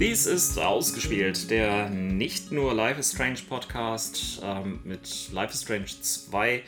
[0.00, 5.90] Dies ist Ausgespielt, der nicht nur Life is Strange Podcast ähm, mit Life is Strange
[6.00, 6.62] 2,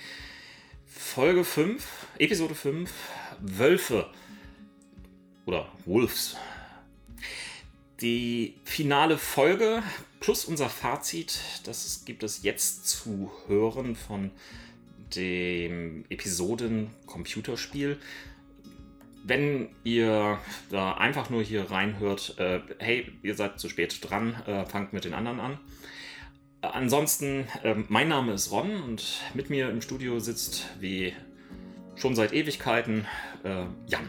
[0.87, 1.83] Folge 5,
[2.19, 2.93] Episode 5,
[3.41, 4.11] Wölfe
[5.47, 6.37] oder Wolves.
[8.03, 9.83] Die finale Folge
[10.21, 14.31] plus unser Fazit, das gibt es jetzt zu hören von
[15.17, 17.99] dem Episoden Computerspiel
[19.25, 20.39] wenn ihr
[20.71, 25.05] da einfach nur hier reinhört, äh, hey, ihr seid zu spät dran, äh, fangt mit
[25.05, 25.59] den anderen an.
[26.61, 27.47] Äh, ansonsten,
[27.89, 31.13] mein Name ist Ron und mit mir im Studio sitzt wie
[31.97, 33.07] schon seit Ewigkeiten
[33.45, 34.09] äh, Jan.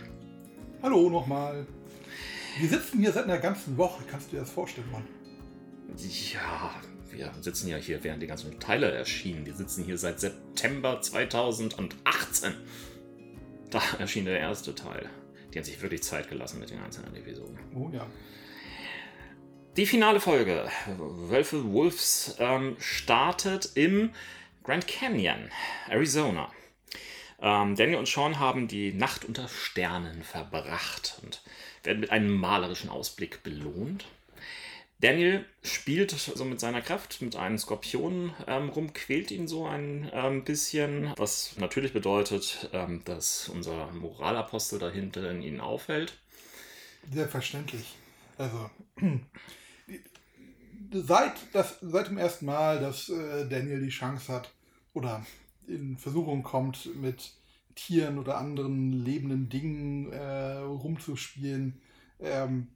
[0.81, 1.65] Hallo nochmal.
[2.59, 5.03] Wir sitzen hier seit einer ganzen Woche, kannst du dir das vorstellen, Ron?
[5.95, 6.71] Ja,
[7.11, 9.45] wir sitzen ja hier, während die ganzen Teile erschienen.
[9.45, 12.53] Wir sitzen hier seit September 2018.
[13.73, 15.09] Da erschien der erste Teil.
[15.51, 17.57] Die haben sich wirklich Zeit gelassen mit den einzelnen Episoden.
[17.73, 18.05] Oh ja.
[19.75, 24.11] Die finale Folge, Wölfe Wolves, ähm, startet im
[24.63, 25.49] Grand Canyon,
[25.89, 26.51] Arizona.
[27.41, 31.41] Ähm, Daniel und Sean haben die Nacht unter Sternen verbracht und
[31.81, 34.05] werden mit einem malerischen Ausblick belohnt.
[34.99, 40.09] Daniel spielt so mit seiner Kraft mit einem Skorpion ähm, rum, quält ihn so ein
[40.13, 46.17] ähm, bisschen, was natürlich bedeutet, ähm, dass unser Moralapostel dahinter in ihn auffällt.
[47.11, 47.95] Selbstverständlich.
[48.37, 48.69] Also,
[50.93, 54.53] seit, das, seit dem ersten Mal, dass äh, Daniel die Chance hat
[54.93, 55.25] oder
[55.67, 57.33] in Versuchung kommt, mit
[57.75, 61.81] Tieren oder anderen lebenden Dingen äh, rumzuspielen,
[62.19, 62.67] ähm,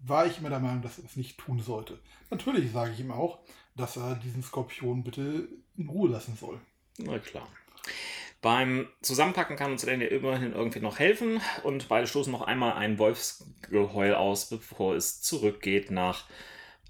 [0.00, 1.98] war ich immer der Meinung, dass er es nicht tun sollte.
[2.30, 3.38] Natürlich sage ich ihm auch,
[3.76, 6.60] dass er diesen Skorpion bitte in Ruhe lassen soll.
[6.98, 7.48] Na klar.
[8.40, 12.98] Beim Zusammenpacken kann uns Daniel immerhin irgendwie noch helfen und beide stoßen noch einmal ein
[12.98, 16.24] Wolfsgeheul aus, bevor es zurückgeht nach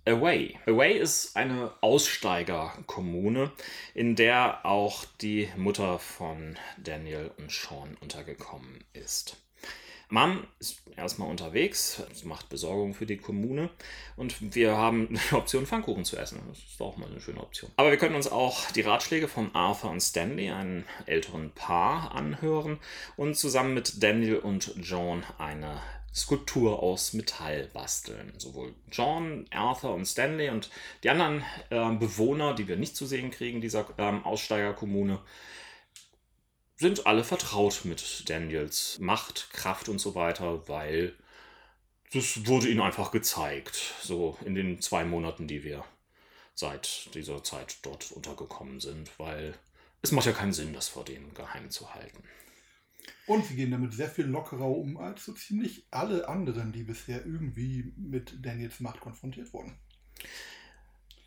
[0.04, 0.58] Away.
[0.66, 3.52] Away ist eine Aussteigerkommune,
[3.94, 9.36] in der auch die Mutter von Daniel und Sean untergekommen ist.
[10.10, 13.68] Mom ist erstmal unterwegs, macht Besorgung für die Kommune
[14.16, 16.40] und wir haben die Option, Pfannkuchen zu essen.
[16.48, 17.70] Das ist auch mal eine schöne Option.
[17.76, 22.78] Aber wir können uns auch die Ratschläge von Arthur und Stanley, einem älteren Paar, anhören
[23.16, 25.80] und zusammen mit Daniel und John eine
[26.14, 28.32] Skulptur aus Metall basteln.
[28.38, 30.70] Sowohl John, Arthur und Stanley und
[31.04, 35.20] die anderen äh, Bewohner, die wir nicht zu sehen kriegen, dieser ähm, Aussteigerkommune,
[36.78, 41.14] sind alle vertraut mit Daniels Macht, Kraft und so weiter, weil
[42.12, 45.84] das wurde ihnen einfach gezeigt, so in den zwei Monaten, die wir
[46.54, 49.54] seit dieser Zeit dort untergekommen sind, weil
[50.02, 52.22] es macht ja keinen Sinn, das vor denen geheim zu halten.
[53.26, 57.24] Und sie gehen damit sehr viel lockerer um als so ziemlich alle anderen, die bisher
[57.26, 59.76] irgendwie mit Daniels Macht konfrontiert wurden.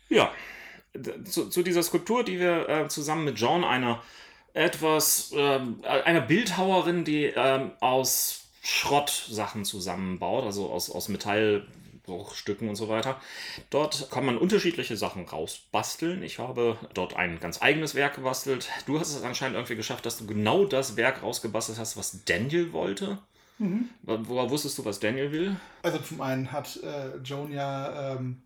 [0.08, 0.32] Ja,
[1.24, 4.02] zu, zu dieser Skulptur, die wir äh, zusammen mit John, einer
[4.54, 12.88] etwas, ähm, einer Bildhauerin, die ähm, aus Schrottsachen zusammenbaut, also aus, aus Metallbruchstücken und so
[12.88, 13.20] weiter.
[13.70, 16.22] Dort kann man unterschiedliche Sachen rausbasteln.
[16.22, 18.68] Ich habe dort ein ganz eigenes Werk gebastelt.
[18.86, 22.72] Du hast es anscheinend irgendwie geschafft, dass du genau das Werk rausgebastelt hast, was Daniel
[22.72, 23.18] wollte.
[23.58, 23.88] Mhm.
[24.02, 25.56] Woher wusstest du, was Daniel will?
[25.82, 28.42] Also zum einen hat äh, Joan ja ähm,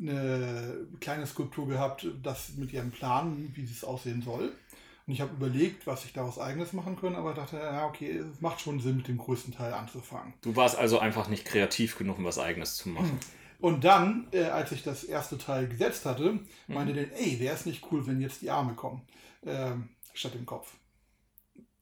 [0.00, 4.52] eine kleine Skulptur gehabt, das mit ihrem Plan, wie es aussehen soll.
[5.10, 8.40] Und ich habe überlegt, was ich daraus eigenes machen können, aber dachte, ja, okay, es
[8.40, 10.34] macht schon Sinn, mit dem größten Teil anzufangen.
[10.40, 13.18] Du warst also einfach nicht kreativ genug, um was eigenes zu machen.
[13.58, 16.94] Und dann, äh, als ich das erste Teil gesetzt hatte, meinte mhm.
[16.94, 19.02] der, ey, wäre es nicht cool, wenn jetzt die Arme kommen,
[19.42, 19.72] äh,
[20.14, 20.74] statt dem Kopf.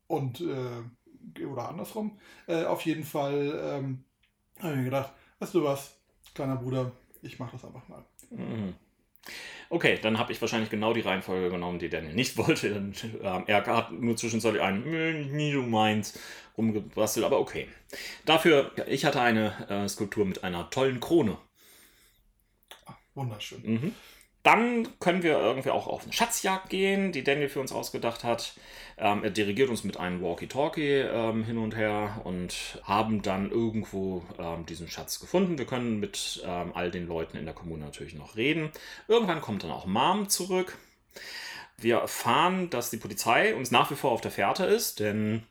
[0.06, 2.19] Und, äh, oder andersrum.
[2.46, 4.04] Äh, auf jeden Fall ähm,
[4.58, 5.98] habe ich mir gedacht, weißt du was,
[6.32, 8.02] kleiner Bruder, ich mache das einfach mal.
[8.30, 8.72] Mhm.
[9.70, 12.68] Okay, dann habe ich wahrscheinlich genau die Reihenfolge genommen, die Daniel nicht wollte.
[12.68, 16.18] Ähm, er hat nur zwischenzeitlich einen nie du meinst
[16.56, 17.68] rumgebastelt, aber okay.
[18.24, 21.38] Dafür, ich hatte eine äh, Skulptur mit einer tollen Krone.
[22.86, 23.62] Ach, wunderschön.
[23.62, 23.94] Mhm.
[24.48, 28.54] Dann können wir irgendwie auch auf eine Schatzjagd gehen, die Daniel für uns ausgedacht hat.
[28.96, 34.22] Ähm, er dirigiert uns mit einem Walkie-Talkie ähm, hin und her und haben dann irgendwo
[34.38, 35.58] ähm, diesen Schatz gefunden.
[35.58, 38.70] Wir können mit ähm, all den Leuten in der Kommune natürlich noch reden.
[39.06, 40.78] Irgendwann kommt dann auch Mom zurück.
[41.76, 45.42] Wir erfahren, dass die Polizei uns nach wie vor auf der Fährte ist, denn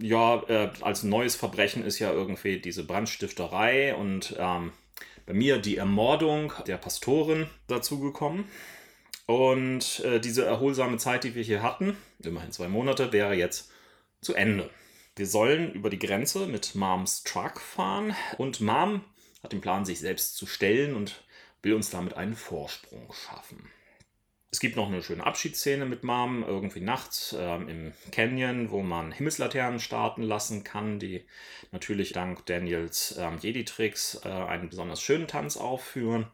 [0.00, 4.72] ja, äh, als neues Verbrechen ist ja irgendwie diese Brandstifterei und ähm,
[5.26, 8.44] bei mir die Ermordung der Pastorin dazugekommen.
[9.26, 13.70] Und äh, diese erholsame Zeit, die wir hier hatten, immerhin zwei Monate, wäre jetzt
[14.20, 14.70] zu Ende.
[15.16, 19.04] Wir sollen über die Grenze mit Moms Truck fahren und Mom
[19.42, 21.22] hat den Plan, sich selbst zu stellen und
[21.62, 23.70] will uns damit einen Vorsprung schaffen.
[24.52, 29.12] Es gibt noch eine schöne Abschiedsszene mit Mom, irgendwie nachts ähm, im Canyon, wo man
[29.12, 31.24] Himmelslaternen starten lassen kann, die
[31.70, 36.26] natürlich dank Daniels ähm, Jedi-Tricks äh, einen besonders schönen Tanz aufführen.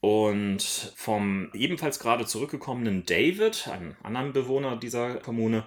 [0.00, 0.62] Und
[0.96, 5.64] vom ebenfalls gerade zurückgekommenen David, einem anderen Bewohner dieser Kommune,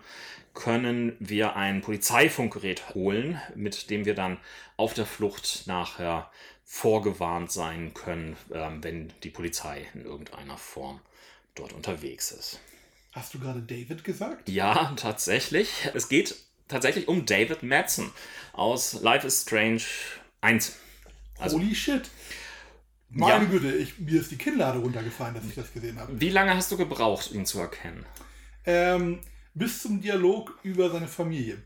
[0.53, 4.39] können wir ein Polizeifunkgerät holen, mit dem wir dann
[4.75, 6.29] auf der Flucht nachher
[6.65, 10.99] vorgewarnt sein können, äh, wenn die Polizei in irgendeiner Form
[11.55, 12.59] dort unterwegs ist.
[13.11, 14.47] Hast du gerade David gesagt?
[14.47, 15.69] Ja, tatsächlich.
[15.93, 16.35] Es geht
[16.67, 18.11] tatsächlich um David Madsen
[18.53, 19.81] aus Life is Strange
[20.41, 20.77] 1.
[21.37, 22.09] Also, Holy shit.
[23.09, 23.49] Meine ja.
[23.49, 26.19] Güte, ich, mir ist die Kinnlade runtergefallen, dass ich das gesehen habe.
[26.19, 28.05] Wie lange hast du gebraucht, ihn zu erkennen?
[28.65, 29.19] Ähm,
[29.53, 31.61] bis zum Dialog über seine Familie.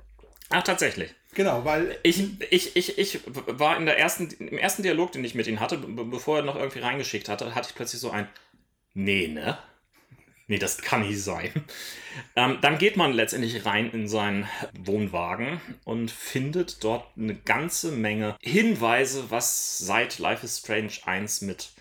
[0.50, 1.14] Ach, tatsächlich.
[1.36, 2.00] Genau, weil.
[2.02, 5.60] Ich, ich, ich, ich war in der ersten, im ersten Dialog, den ich mit ihm
[5.60, 8.28] hatte, bevor er noch irgendwie reingeschickt hatte, hatte ich plötzlich so ein.
[8.94, 9.58] Nee, ne?
[10.48, 11.52] Nee, das kann nicht sein.
[12.38, 14.48] Ähm, dann geht man letztendlich rein in seinen
[14.78, 21.72] Wohnwagen und findet dort eine ganze Menge Hinweise, was seit Life is Strange 1 mit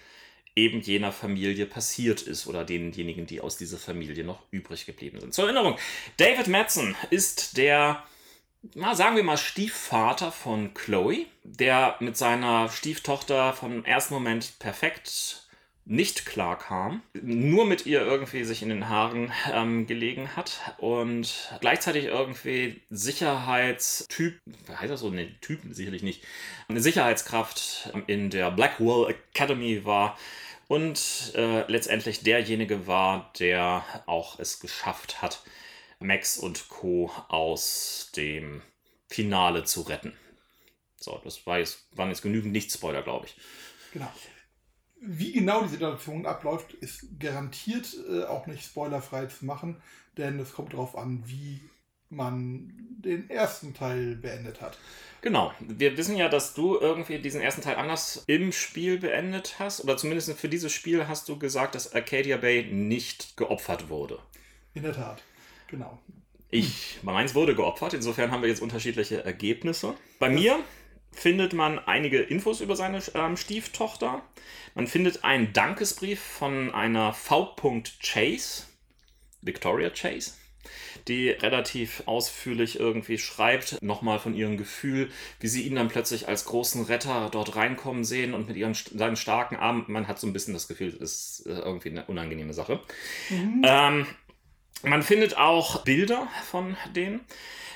[0.57, 5.35] eben jener Familie passiert ist oder denjenigen, die aus dieser Familie noch übrig geblieben sind.
[5.35, 5.77] Zur Erinnerung,
[6.17, 8.03] David Madsen ist der,
[8.75, 15.44] na, sagen wir mal, Stiefvater von Chloe, der mit seiner Stieftochter vom ersten Moment perfekt
[15.87, 21.53] nicht klar kam, nur mit ihr irgendwie sich in den Haaren ähm, gelegen hat und
[21.61, 24.39] gleichzeitig irgendwie Sicherheitstyp,
[24.69, 25.11] heißt das so?
[25.11, 26.25] Ne, Typ sicherlich nicht,
[26.69, 30.19] eine Sicherheitskraft in der Blackwall Academy war
[30.69, 35.43] und äh, letztendlich derjenige war, der auch es geschafft hat,
[35.99, 37.11] Max und Co.
[37.29, 38.63] aus dem
[39.09, 40.17] Finale zu retten.
[40.99, 43.37] So, das war jetzt, waren jetzt genügend Nicht-Spoiler, glaube ich.
[43.93, 44.11] Genau.
[45.01, 49.83] Wie genau die Situation abläuft, ist garantiert äh, auch nicht spoilerfrei zu machen,
[50.17, 51.61] denn es kommt darauf an, wie
[52.09, 54.79] man den ersten Teil beendet hat.
[55.21, 55.53] Genau.
[55.61, 59.83] Wir wissen ja, dass du irgendwie diesen ersten Teil anders im Spiel beendet hast.
[59.83, 64.19] Oder zumindest für dieses Spiel hast du gesagt, dass Arcadia Bay nicht geopfert wurde.
[64.75, 65.23] In der Tat.
[65.69, 65.99] Genau.
[66.51, 67.95] Ich, meins wurde geopfert.
[67.95, 69.95] Insofern haben wir jetzt unterschiedliche Ergebnisse.
[70.19, 70.59] Bei mir
[71.17, 74.23] findet man einige Infos über seine ähm, Stieftochter.
[74.75, 77.55] Man findet einen Dankesbrief von einer V.
[78.03, 78.65] Chase,
[79.41, 80.33] Victoria Chase,
[81.09, 86.45] die relativ ausführlich irgendwie schreibt, nochmal von ihrem Gefühl, wie sie ihn dann plötzlich als
[86.47, 90.33] großen Retter dort reinkommen sehen und mit ihren seinen starken Armen, man hat so ein
[90.33, 92.81] bisschen das Gefühl, das ist äh, irgendwie eine unangenehme Sache.
[93.31, 93.63] Mhm.
[93.65, 94.07] Ähm,
[94.83, 97.21] man findet auch Bilder von denen.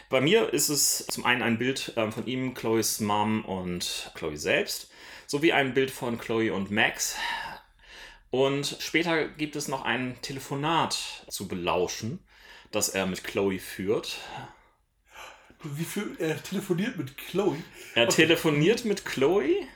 [0.08, 4.38] Bei mir ist es zum einen ein Bild ähm, von ihm, Chloes Mom und Chloe
[4.38, 4.90] selbst,
[5.26, 7.16] sowie ein Bild von Chloe und Max.
[8.30, 12.20] Und später gibt es noch ein Telefonat zu belauschen,
[12.70, 14.18] das er mit Chloe führt.
[15.62, 17.62] Wie viel, er telefoniert mit Chloe?
[17.94, 18.22] Er okay.
[18.22, 19.66] telefoniert mit Chloe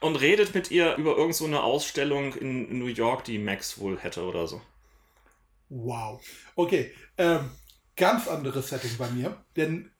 [0.00, 4.22] und redet mit ihr über irgendeine so Ausstellung in New York, die Max wohl hätte
[4.22, 4.62] oder so.
[5.68, 6.22] Wow.
[6.54, 7.50] Okay, ähm,
[7.98, 9.90] ganz anderes Setting bei mir, denn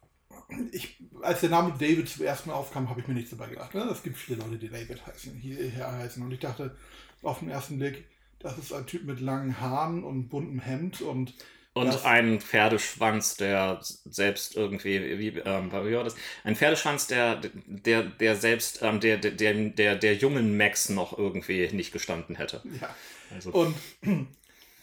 [0.72, 3.74] ich, als der Name David zum ersten Mal aufkam, habe ich mir nichts dabei gedacht.
[3.74, 3.82] Ne?
[3.82, 6.22] Es gibt viele Leute, die David heißen, hier heißen.
[6.22, 6.74] Und ich dachte
[7.22, 8.06] auf den ersten Blick,
[8.38, 11.34] das ist ein Typ mit langen Haaren und buntem Hemd und
[11.74, 16.16] und ein Pferdeschwanz, der selbst irgendwie, wie, ähm, wie war das?
[16.42, 21.68] Ein Pferdeschwanz, der, der, der selbst, ähm, der, der, der, der jungen Max noch irgendwie
[21.72, 22.62] nicht gestanden hätte.
[22.80, 22.92] Ja.
[23.32, 23.50] Also.
[23.50, 23.76] Und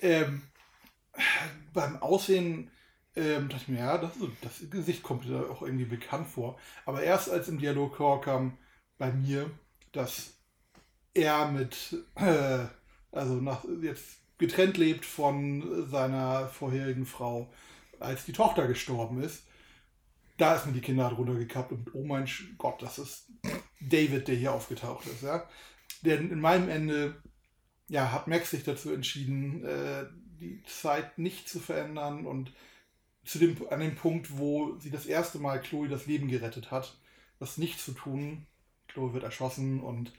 [0.02, 0.44] ähm,
[1.74, 2.72] beim Aussehen
[3.16, 6.60] ähm, dachte ich mir, ja, das, das Gesicht kommt mir auch irgendwie bekannt vor.
[6.86, 8.58] Aber erst als im Dialog vorkam
[8.98, 9.50] bei mir,
[9.92, 10.34] dass
[11.14, 12.66] er mit, äh,
[13.12, 17.52] also nach, jetzt getrennt lebt von seiner vorherigen Frau,
[18.00, 19.44] als die Tochter gestorben ist,
[20.38, 23.32] da ist mir die Kinder drunter gekappt und oh mein Gott, das ist
[23.80, 25.24] David, der hier aufgetaucht ist.
[25.24, 25.48] Ja?
[26.02, 27.22] Denn in meinem Ende
[27.88, 30.06] ja, hat Max sich dazu entschieden, äh,
[30.40, 32.52] die Zeit nicht zu verändern und
[33.26, 36.98] zu dem, an dem Punkt, wo sie das erste Mal Chloe das Leben gerettet hat,
[37.40, 38.46] das nicht zu tun.
[38.88, 40.14] Chloe wird erschossen und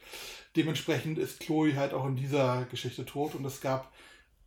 [0.56, 3.92] dementsprechend ist Chloe halt auch in dieser Geschichte tot und es gab,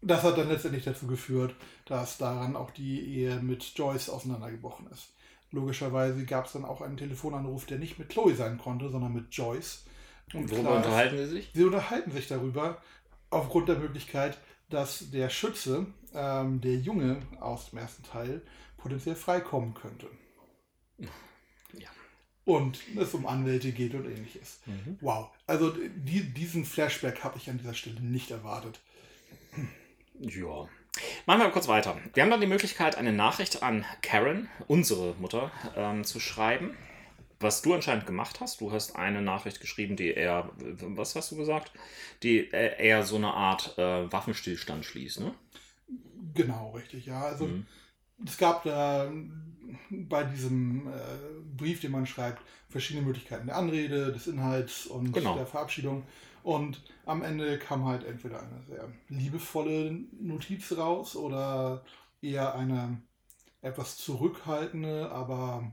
[0.01, 5.13] das hat dann letztendlich dazu geführt, dass daran auch die Ehe mit Joyce auseinandergebrochen ist.
[5.51, 9.34] Logischerweise gab es dann auch einen Telefonanruf, der nicht mit Chloe sein konnte, sondern mit
[9.34, 9.86] Joyce.
[10.34, 11.50] Und Worüber unterhalten sie sich?
[11.54, 12.80] Sie unterhalten sich darüber,
[13.32, 14.38] aufgrund der Möglichkeit,
[14.69, 18.41] dass der Schütze, ähm, der Junge aus dem ersten Teil,
[18.77, 20.07] potenziell freikommen könnte.
[21.77, 21.89] Ja.
[22.45, 24.59] und es um Anwälte geht und ähnliches.
[24.65, 24.97] Mhm.
[25.01, 25.29] Wow.
[25.45, 28.79] Also die, diesen Flashback habe ich an dieser Stelle nicht erwartet.
[30.19, 30.67] Ja.
[31.25, 31.97] Machen wir kurz weiter.
[32.13, 36.75] Wir haben dann die Möglichkeit, eine Nachricht an Karen, unsere Mutter, ähm, zu schreiben.
[37.39, 41.38] Was du anscheinend gemacht hast, du hast eine Nachricht geschrieben, die eher, was hast du
[41.38, 41.72] gesagt?
[42.22, 45.34] Die eher so eine Art äh, Waffenstillstand schließt, ne?
[46.34, 47.22] Genau, richtig, ja.
[47.22, 47.65] Also mhm.
[48.25, 49.10] es gab da
[49.89, 50.91] bei diesem äh,
[51.55, 55.36] Brief, den man schreibt, verschiedene Möglichkeiten der Anrede, des Inhalts und genau.
[55.36, 56.03] der Verabschiedung.
[56.43, 61.84] Und am Ende kam halt entweder eine sehr liebevolle Notiz raus oder
[62.22, 63.01] eher eine
[63.62, 65.72] etwas zurückhaltende, aber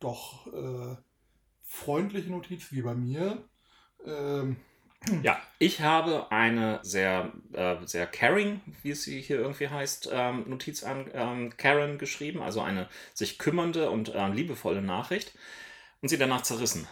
[0.00, 0.96] doch äh,
[1.64, 3.44] freundliche Notiz, wie bei mir.
[4.04, 4.56] Ähm,
[5.22, 10.84] ja, ich habe eine sehr, äh, sehr caring, wie es hier irgendwie heißt, ähm, Notiz
[10.84, 15.32] an ähm, Karen geschrieben, also eine sich kümmernde und äh, liebevolle Nachricht
[16.02, 16.86] und sie danach zerrissen.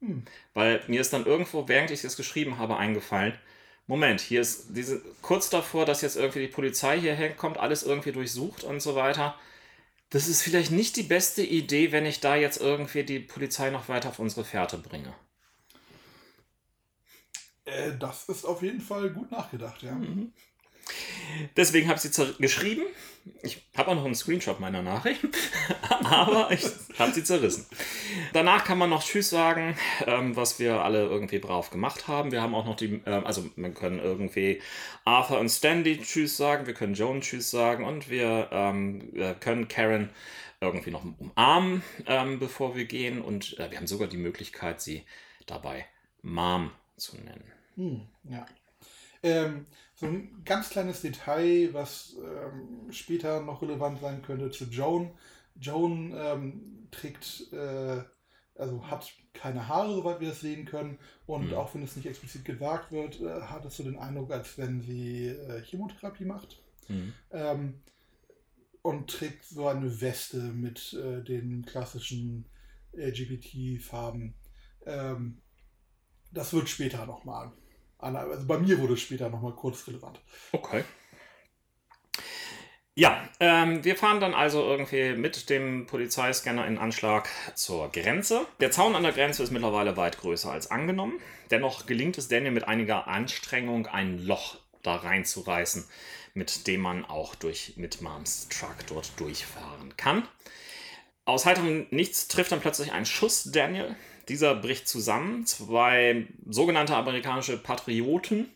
[0.00, 0.24] Hm.
[0.54, 3.34] Weil mir ist dann irgendwo, während ich es geschrieben habe, eingefallen,
[3.86, 8.12] Moment, hier ist diese kurz davor, dass jetzt irgendwie die Polizei hierher kommt, alles irgendwie
[8.12, 9.34] durchsucht und so weiter.
[10.10, 13.88] Das ist vielleicht nicht die beste Idee, wenn ich da jetzt irgendwie die Polizei noch
[13.88, 15.14] weiter auf unsere Fährte bringe.
[17.66, 19.92] Äh, das ist auf jeden Fall gut nachgedacht, ja.
[19.92, 20.32] Mhm.
[21.56, 22.82] Deswegen habe ich sie geschrieben.
[23.42, 25.20] Ich habe auch noch einen Screenshot meiner Nachricht,
[26.04, 26.64] aber ich
[26.98, 27.66] habe sie zerrissen.
[28.32, 29.76] Danach kann man noch Tschüss sagen,
[30.06, 32.32] ähm, was wir alle irgendwie brav gemacht haben.
[32.32, 34.62] Wir haben auch noch die, äh, also wir können irgendwie
[35.04, 40.08] Arthur und Stanley Tschüss sagen, wir können Joan Tschüss sagen und wir ähm, können Karen
[40.60, 43.20] irgendwie noch umarmen, ähm, bevor wir gehen.
[43.20, 45.04] Und äh, wir haben sogar die Möglichkeit, sie
[45.46, 45.86] dabei
[46.22, 47.44] Mom zu nennen.
[47.76, 48.46] Hm, ja.
[49.22, 49.66] Ähm,
[49.98, 55.10] so ein ganz kleines Detail, was ähm, später noch relevant sein könnte zu Joan.
[55.56, 58.04] Joan ähm, trägt, äh,
[58.54, 60.98] also hat keine Haare, soweit wir das sehen können.
[61.26, 61.54] Und mhm.
[61.54, 64.82] auch wenn es nicht explizit gesagt wird, äh, hat es so den Eindruck, als wenn
[64.82, 66.62] sie äh, Chemotherapie macht.
[66.86, 67.12] Mhm.
[67.32, 67.74] Ähm,
[68.82, 72.44] und trägt so eine Weste mit äh, den klassischen
[72.92, 74.34] LGBT-Farben.
[74.86, 75.38] Ähm,
[76.30, 77.50] das wird später nochmal
[77.98, 80.20] also bei mir wurde es später nochmal kurz relevant.
[80.52, 80.84] Okay.
[82.94, 88.44] Ja, ähm, wir fahren dann also irgendwie mit dem Polizeiscanner in Anschlag zur Grenze.
[88.58, 91.20] Der Zaun an der Grenze ist mittlerweile weit größer als angenommen.
[91.52, 95.84] Dennoch gelingt es Daniel mit einiger Anstrengung, ein Loch da reinzureißen,
[96.34, 100.26] mit dem man auch durch mit Moms Truck dort durchfahren kann.
[101.24, 103.94] Aus heiterem Nichts trifft dann plötzlich ein Schuss Daniel.
[104.28, 105.46] Dieser bricht zusammen.
[105.46, 108.50] Zwei sogenannte amerikanische Patrioten,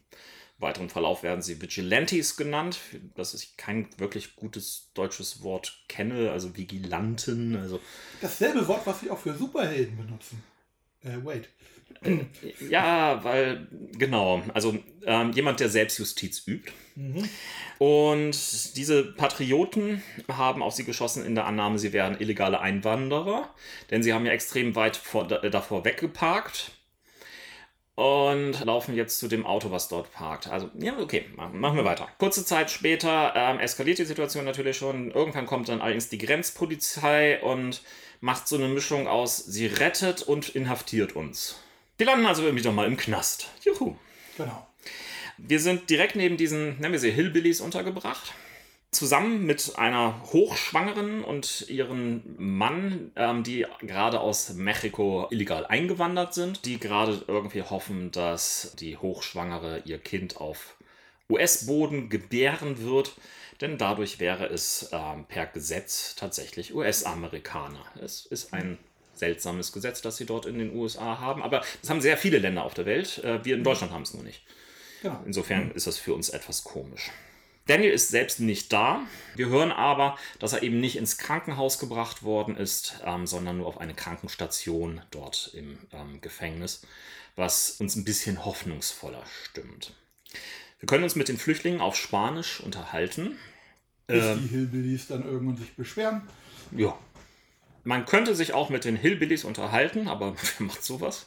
[0.58, 2.78] im weiteren Verlauf werden sie Vigilantes genannt,
[3.14, 7.56] dass ich kein wirklich gutes deutsches Wort kenne, also Vigilanten.
[7.56, 7.80] Also
[8.20, 10.42] Dasselbe Wort, was sie auch für Superhelden benutzen.
[11.02, 11.48] Äh, wait.
[12.68, 13.66] Ja, weil,
[13.98, 16.72] genau, also ähm, jemand, der Selbstjustiz übt.
[16.94, 17.28] Mhm.
[17.78, 23.52] Und diese Patrioten haben auf sie geschossen in der Annahme, sie wären illegale Einwanderer,
[23.90, 26.72] denn sie haben ja extrem weit vor, davor weggeparkt
[27.94, 30.48] und laufen jetzt zu dem Auto, was dort parkt.
[30.48, 32.08] Also, ja, okay, machen wir weiter.
[32.18, 35.10] Kurze Zeit später ähm, eskaliert die Situation natürlich schon.
[35.10, 37.82] Irgendwann kommt dann allerdings die Grenzpolizei und
[38.20, 41.61] macht so eine Mischung aus, sie rettet und inhaftiert uns.
[41.98, 43.48] Die landen also wieder mal im Knast.
[43.64, 43.96] Juhu.
[44.36, 44.66] Genau.
[45.38, 48.32] Wir sind direkt neben diesen, nennen wir sie Hillbillies, untergebracht.
[48.90, 56.66] Zusammen mit einer Hochschwangeren und ihrem Mann, ähm, die gerade aus Mexiko illegal eingewandert sind,
[56.66, 60.76] die gerade irgendwie hoffen, dass die Hochschwangere ihr Kind auf
[61.30, 63.14] US-Boden gebären wird,
[63.62, 67.84] denn dadurch wäre es ähm, per Gesetz tatsächlich US-Amerikaner.
[68.00, 68.78] Es ist ein
[69.22, 71.44] seltsames Gesetz, das sie dort in den USA haben.
[71.44, 73.22] Aber das haben sehr viele Länder auf der Welt.
[73.22, 74.42] Äh, wir in Deutschland haben es nur nicht.
[75.00, 75.22] Genau.
[75.24, 77.10] Insofern ist das für uns etwas komisch.
[77.66, 79.02] Daniel ist selbst nicht da.
[79.36, 83.68] Wir hören aber, dass er eben nicht ins Krankenhaus gebracht worden ist, ähm, sondern nur
[83.68, 86.82] auf eine Krankenstation dort im ähm, Gefängnis,
[87.36, 89.94] was uns ein bisschen hoffnungsvoller stimmt.
[90.80, 93.36] Wir können uns mit den Flüchtlingen auf Spanisch unterhalten.
[94.08, 96.22] Bis ähm, die Hillbillies dann irgendwann sich beschweren.
[96.72, 96.98] Ja,
[97.84, 101.26] man könnte sich auch mit den Hillbillies unterhalten, aber wer macht sowas?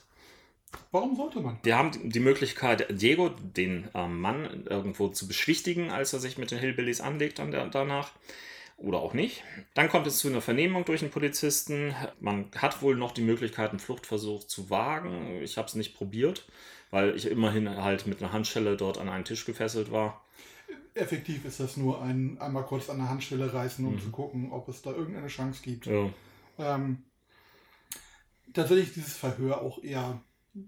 [0.91, 1.57] Warum sollte man?
[1.63, 6.51] Wir haben die Möglichkeit, Diego, den äh, Mann, irgendwo zu beschwichtigen, als er sich mit
[6.51, 8.11] den Hillbillies anlegt dann der, danach.
[8.77, 9.41] Oder auch nicht.
[9.73, 11.95] Dann kommt es zu einer Vernehmung durch einen Polizisten.
[12.19, 15.41] Man hat wohl noch die Möglichkeit, einen Fluchtversuch zu wagen.
[15.41, 16.45] Ich habe es nicht probiert,
[16.91, 20.25] weil ich immerhin halt mit einer Handschelle dort an einen Tisch gefesselt war.
[20.93, 24.01] Effektiv ist das nur ein einmal kurz an der Handschelle reißen, um mhm.
[24.01, 25.85] zu gucken, ob es da irgendeine Chance gibt.
[25.85, 26.09] Ja.
[26.57, 27.03] Ähm,
[28.53, 30.21] tatsächlich dieses Verhör auch eher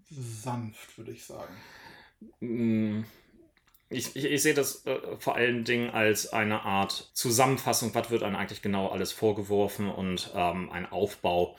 [0.10, 1.54] sanft, würde ich sagen.
[2.40, 3.04] Mm,
[3.90, 8.24] ich, ich, ich sehe das äh, vor allen Dingen als eine Art Zusammenfassung, was wird
[8.24, 11.56] einem eigentlich genau alles vorgeworfen und ähm, ein Aufbau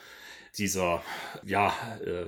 [0.57, 1.03] dieser,
[1.45, 1.73] ja,
[2.05, 2.27] äh,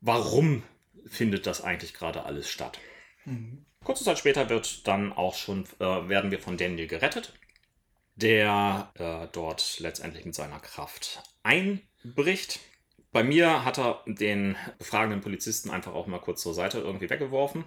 [0.00, 0.62] warum
[1.06, 2.78] findet das eigentlich gerade alles statt.
[3.24, 3.64] Mhm.
[3.82, 7.32] Kurze Zeit später wird dann auch schon, äh, werden wir von Daniel gerettet,
[8.22, 12.60] der äh, dort letztendlich mit seiner Kraft einbricht.
[13.12, 17.64] Bei mir hat er den befragenden Polizisten einfach auch mal kurz zur Seite irgendwie weggeworfen.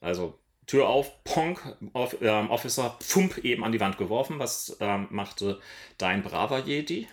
[0.00, 4.38] Also Tür auf, Ponk, auf, äh, Officer, Pfump eben an die Wand geworfen.
[4.38, 5.60] Was ähm, machte
[5.98, 7.08] dein braver Jedi?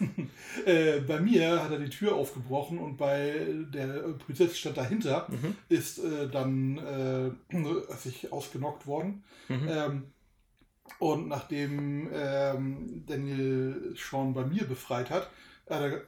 [0.66, 5.56] äh, bei mir hat er die Tür aufgebrochen und bei der Polizist stand dahinter, mhm.
[5.68, 7.56] ist äh, dann äh,
[7.96, 9.24] sich ausgenockt worden.
[9.48, 9.68] Mhm.
[9.68, 10.11] Ähm,
[10.98, 15.30] und nachdem ähm, Daniel Sean bei mir befreit hat,
[15.66, 15.98] äh,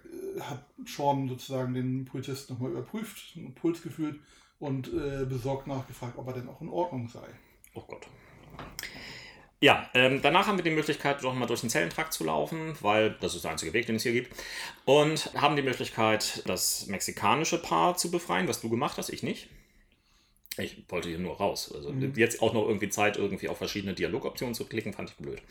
[0.40, 4.20] hat Sean sozusagen den Polizisten nochmal überprüft, einen Puls gefühlt
[4.58, 7.26] und äh, besorgt nachgefragt, ob er denn auch in Ordnung sei.
[7.74, 8.06] Oh Gott.
[9.60, 13.16] Ja, ähm, danach haben wir die Möglichkeit, doch mal durch den Zellentrakt zu laufen, weil
[13.20, 14.36] das ist der einzige Weg, den es hier gibt.
[14.84, 19.48] Und haben die Möglichkeit, das mexikanische Paar zu befreien, was du gemacht hast, ich nicht.
[20.58, 21.73] Ich wollte hier nur raus.
[21.75, 22.12] Also mhm.
[22.16, 25.42] jetzt auch noch irgendwie Zeit, irgendwie auf verschiedene Dialogoptionen zu klicken, fand ich blöd.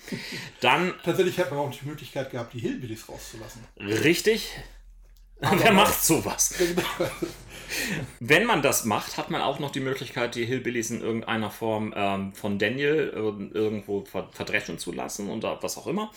[0.62, 0.94] Dann.
[1.04, 3.64] Tatsächlich hat man auch die Möglichkeit gehabt, die Hillbillies rauszulassen.
[3.80, 4.50] Richtig.
[5.42, 6.56] Aber Wer macht sowas?
[8.20, 11.94] Wenn man das macht, hat man auch noch die Möglichkeit, die Hillbillies in irgendeiner Form
[11.96, 16.12] ähm, von Daniel äh, irgendwo verdreschen zu lassen und was auch immer.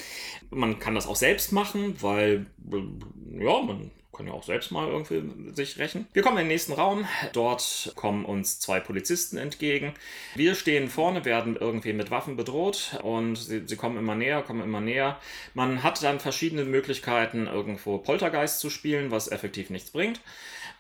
[0.51, 4.89] Man kann das auch selbst machen, weil, äh, ja, man kann ja auch selbst mal
[4.89, 5.23] irgendwie
[5.55, 6.07] sich rächen.
[6.13, 7.07] Wir kommen in den nächsten Raum.
[7.33, 9.93] Dort kommen uns zwei Polizisten entgegen.
[10.35, 14.63] Wir stehen vorne, werden irgendwie mit Waffen bedroht und sie, sie kommen immer näher, kommen
[14.63, 15.19] immer näher.
[15.55, 20.21] Man hat dann verschiedene Möglichkeiten, irgendwo Poltergeist zu spielen, was effektiv nichts bringt.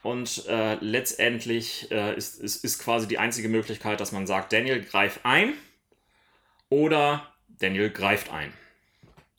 [0.02, 4.82] Und äh, letztendlich äh, ist, ist, ist quasi die einzige Möglichkeit, dass man sagt, Daniel,
[4.82, 5.52] greif ein
[6.68, 8.52] oder Daniel greift ein.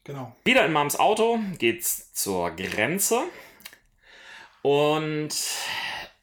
[0.03, 0.35] Genau.
[0.45, 3.23] Wieder in Mams Auto geht's zur Grenze.
[4.67, 5.29] Und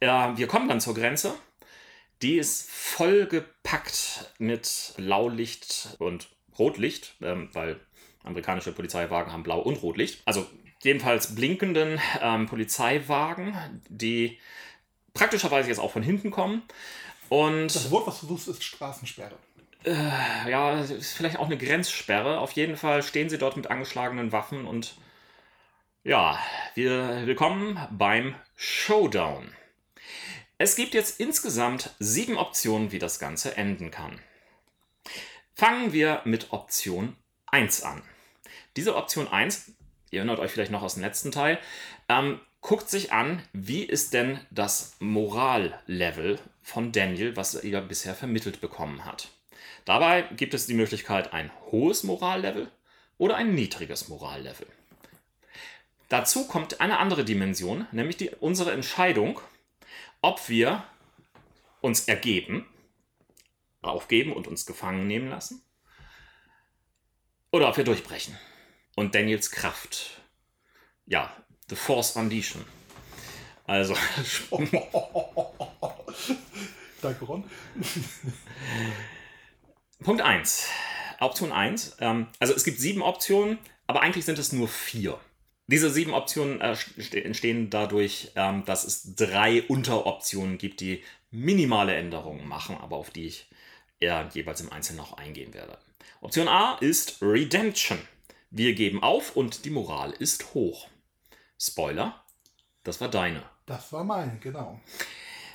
[0.02, 1.34] ja, wir kommen dann zur Grenze.
[2.20, 6.28] Die ist vollgepackt mit Blaulicht und
[6.58, 7.80] Rotlicht, ähm, weil
[8.22, 10.20] amerikanische Polizeiwagen haben Blau- und Rotlicht.
[10.26, 10.46] Also
[10.82, 13.56] jedenfalls blinkenden ähm, Polizeiwagen,
[13.88, 14.38] die
[15.14, 16.64] praktischerweise jetzt auch von hinten kommen.
[17.30, 19.36] Und das Wort, was du suchst, ist Straßensperre.
[19.84, 22.40] Äh, ja, ist vielleicht auch eine Grenzsperre.
[22.40, 24.96] Auf jeden Fall stehen sie dort mit angeschlagenen Waffen und
[26.04, 26.38] ja,
[26.74, 29.50] wir willkommen beim Showdown.
[30.58, 34.20] Es gibt jetzt insgesamt sieben Optionen, wie das Ganze enden kann.
[35.54, 38.02] Fangen wir mit Option 1 an.
[38.76, 39.72] Diese Option 1
[40.14, 41.58] ihr erinnert euch vielleicht noch aus dem letzten Teil,
[42.08, 48.60] ähm, guckt sich an, wie ist denn das Morallevel von Daniel, was er bisher vermittelt
[48.60, 49.28] bekommen hat.
[49.84, 52.70] Dabei gibt es die Möglichkeit, ein hohes Morallevel
[53.18, 54.66] oder ein niedriges Morallevel.
[56.08, 59.40] Dazu kommt eine andere Dimension, nämlich die, unsere Entscheidung,
[60.20, 60.84] ob wir
[61.80, 62.66] uns ergeben,
[63.82, 65.62] aufgeben und uns gefangen nehmen lassen
[67.50, 68.38] oder ob wir durchbrechen
[68.96, 70.20] und Daniels Kraft.
[71.06, 71.36] Ja,
[71.68, 72.64] The Force Unleashen.
[73.66, 73.94] Also.
[77.02, 77.44] Danke, Ron.
[80.02, 80.68] Punkt 1.
[81.20, 81.96] Option 1.
[82.00, 85.18] Ähm, also es gibt sieben Optionen, aber eigentlich sind es nur vier.
[85.66, 86.76] Diese sieben Optionen äh,
[87.18, 93.26] entstehen dadurch, ähm, dass es drei Unteroptionen gibt, die minimale Änderungen machen, aber auf die
[93.26, 93.48] ich
[93.98, 95.78] eher jeweils im Einzelnen noch eingehen werde.
[96.20, 97.98] Option A ist Redemption.
[98.50, 100.88] Wir geben auf und die Moral ist hoch.
[101.58, 102.22] Spoiler,
[102.82, 103.42] das war deine.
[103.66, 104.80] Das war meine, genau.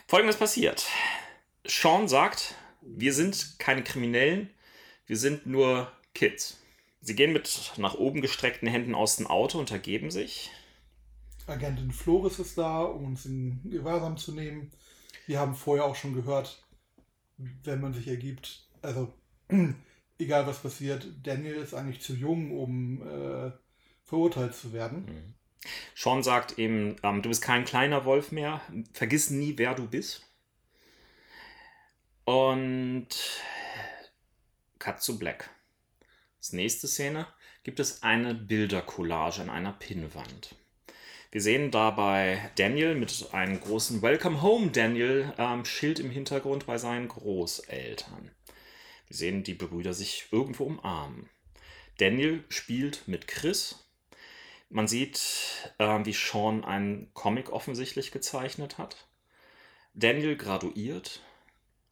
[0.08, 0.88] Folgendes passiert.
[1.66, 4.50] Sean sagt, wir sind keine Kriminellen,
[5.06, 6.59] wir sind nur Kids.
[7.02, 10.52] Sie gehen mit nach oben gestreckten Händen aus dem Auto und ergeben sich.
[11.48, 14.72] Agentin Flores ist da, um uns in Gewahrsam zu nehmen.
[15.26, 16.64] Wir haben vorher auch schon gehört,
[17.38, 19.14] wenn man sich ergibt, also
[20.20, 23.52] egal was passiert, Daniel ist eigentlich zu jung, um äh,
[24.04, 25.06] verurteilt zu werden.
[25.06, 25.34] Mhm.
[25.96, 28.62] Sean sagt eben, ähm, du bist kein kleiner Wolf mehr,
[28.94, 30.26] vergiss nie, wer du bist.
[32.26, 33.08] Und
[34.78, 35.50] Cut to Black.
[36.40, 37.28] Als nächste Szene
[37.64, 40.56] gibt es eine Bildercollage an einer Pinnwand.
[41.32, 46.78] Wir sehen dabei Daniel mit einem großen Welcome Home Daniel ähm, Schild im Hintergrund bei
[46.78, 48.32] seinen Großeltern.
[49.08, 51.30] Wir sehen die Brüder sich irgendwo umarmen.
[51.98, 53.90] Daniel spielt mit Chris.
[54.70, 55.20] Man sieht,
[55.78, 59.10] äh, wie Sean einen Comic offensichtlich gezeichnet hat.
[59.94, 61.22] Daniel graduiert.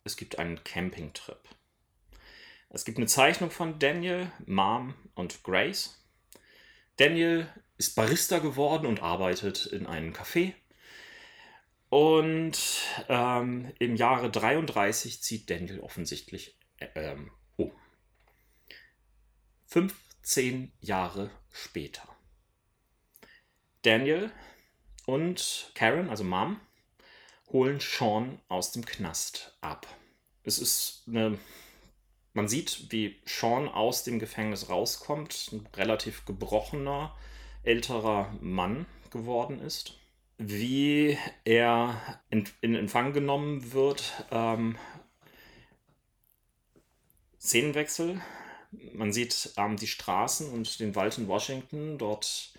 [0.05, 1.56] Es gibt einen Campingtrip.
[2.69, 6.03] Es gibt eine Zeichnung von Daniel, Mom und Grace.
[6.97, 10.53] Daniel ist Barista geworden und arbeitet in einem Café.
[11.89, 12.59] Und
[13.07, 17.71] ähm, im Jahre 33 zieht Daniel offensichtlich äh, ähm, um.
[19.67, 22.03] 15 Jahre später.
[23.83, 24.31] Daniel
[25.05, 26.59] und Karen, also Mom,
[27.49, 29.87] holen Sean aus dem Knast ab.
[30.43, 31.39] Es ist eine.
[32.37, 37.17] Man sieht, wie Sean aus dem Gefängnis rauskommt, ein relativ gebrochener,
[37.63, 39.97] älterer Mann geworden ist.
[40.37, 44.23] Wie er in, in Empfang genommen wird.
[44.29, 44.77] Ähm,
[47.41, 48.21] Szenenwechsel.
[48.93, 52.53] Man sieht ähm, die Straßen und den Wald in Washington, dort,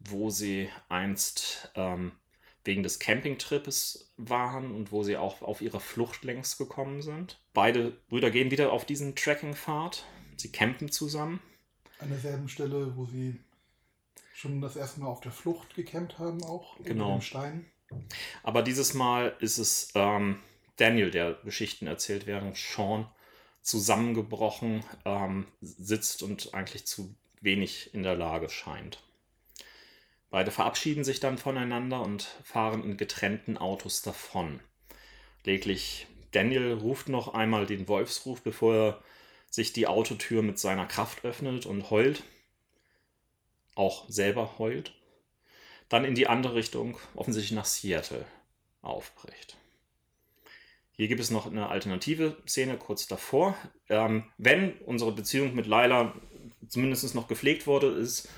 [0.00, 2.10] wo sie einst ähm,
[2.70, 7.40] wegen des Campingtrips waren und wo sie auch auf ihrer Flucht längst gekommen sind.
[7.52, 10.04] Beide Brüder gehen wieder auf diesen Trekkingpfad.
[10.36, 11.40] Sie campen zusammen.
[11.98, 13.40] An derselben Stelle, wo sie
[14.32, 17.14] schon das erste Mal auf der Flucht gecampt haben, auch genau.
[17.14, 17.66] dem Stein.
[18.44, 20.38] Aber dieses Mal ist es ähm,
[20.76, 23.08] Daniel, der Geschichten erzählt, während Sean
[23.62, 29.02] zusammengebrochen ähm, sitzt und eigentlich zu wenig in der Lage scheint.
[30.30, 34.60] Beide verabschieden sich dann voneinander und fahren in getrennten Autos davon.
[35.44, 39.02] Lediglich Daniel ruft noch einmal den Wolfsruf, bevor er
[39.50, 42.22] sich die Autotür mit seiner Kraft öffnet und heult.
[43.74, 44.94] Auch selber heult.
[45.88, 48.24] Dann in die andere Richtung, offensichtlich nach Seattle,
[48.80, 49.56] aufbricht.
[50.92, 53.56] Hier gibt es noch eine alternative Szene kurz davor.
[53.88, 56.14] Ähm, wenn unsere Beziehung mit Laila
[56.68, 58.28] zumindest noch gepflegt wurde, ist,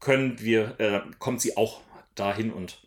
[0.00, 1.80] können wir, äh, kommt sie auch
[2.14, 2.80] dahin und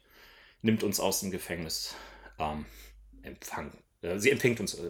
[0.62, 1.96] nimmt uns aus dem Gefängnis
[2.40, 2.66] ähm,
[3.22, 3.72] empfang.
[4.02, 4.90] Äh, sie empfängt uns, äh,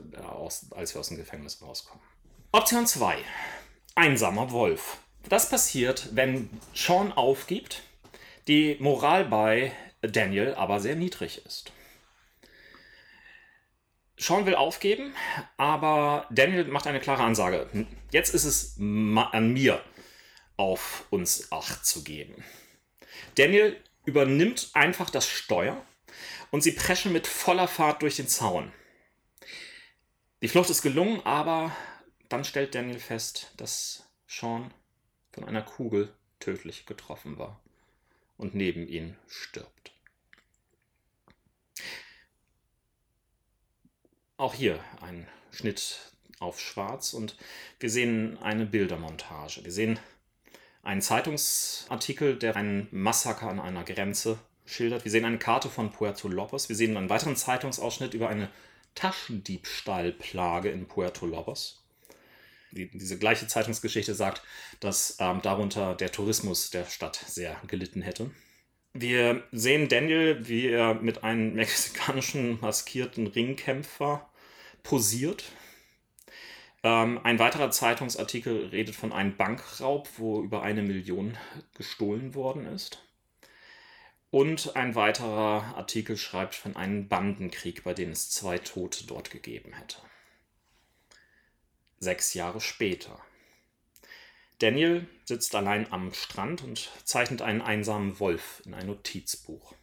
[0.72, 2.04] als wir aus dem Gefängnis rauskommen.
[2.52, 3.18] Option 2.
[3.96, 4.98] Einsamer Wolf.
[5.30, 7.84] Das passiert, wenn Sean aufgibt,
[8.48, 11.72] die Moral bei Daniel aber sehr niedrig ist.
[14.18, 15.14] Sean will aufgeben,
[15.58, 17.68] aber Daniel macht eine klare Ansage.
[18.12, 19.82] Jetzt ist es an mir,
[20.58, 22.44] auf uns Acht zu geben.
[23.36, 25.86] Daniel übernimmt einfach das Steuer
[26.52, 28.72] und sie preschen mit voller Fahrt durch den Zaun.
[30.42, 31.76] Die Flucht ist gelungen, aber
[32.30, 34.74] dann stellt Daniel fest, dass Sean
[35.32, 37.62] von einer Kugel tödlich getroffen war
[38.38, 39.92] und neben ihn stirbt.
[44.36, 47.38] Auch hier ein Schnitt auf Schwarz und
[47.80, 49.64] wir sehen eine Bildermontage.
[49.64, 50.00] Wir sehen
[50.84, 55.06] einen Zeitungsartikel, der ein Massaker an einer Grenze schildert.
[55.06, 56.70] Wir sehen eine Karte von Puerto Lobos.
[56.70, 58.50] Wir sehen einen weiteren Zeitungsausschnitt über eine
[58.96, 61.84] Taschendiebstahlplage in Puerto Lobos.
[62.72, 64.42] Die, diese gleiche Zeitungsgeschichte sagt,
[64.80, 68.32] dass ähm, darunter der Tourismus der Stadt sehr gelitten hätte.
[68.94, 74.30] Wir sehen Daniel, wie er mit einem mexikanischen maskierten Ringkämpfer
[74.84, 75.44] posiert
[76.84, 81.38] ähm, ein weiterer Zeitungsartikel redet von einem Bankraub, wo über eine Million
[81.76, 83.00] gestohlen worden ist.
[84.32, 89.74] Und ein weiterer Artikel schreibt von einem Bandenkrieg, bei dem es zwei Tote dort gegeben
[89.74, 89.98] hätte.
[92.00, 93.20] Sechs Jahre später.
[94.60, 99.74] Daniel sitzt allein am Strand und zeichnet einen einsamen Wolf in ein Notizbuch.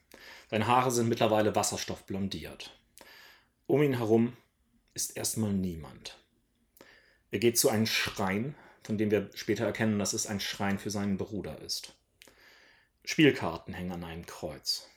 [0.50, 2.76] Seine Haare sind mittlerweile wasserstoffblondiert.
[3.66, 4.36] Um ihn herum
[4.94, 6.19] ist erstmal niemand.
[7.30, 10.90] Er geht zu einem Schrein, von dem wir später erkennen, dass es ein Schrein für
[10.90, 11.94] seinen Bruder ist.
[13.04, 14.88] Spielkarten hängen an einem Kreuz.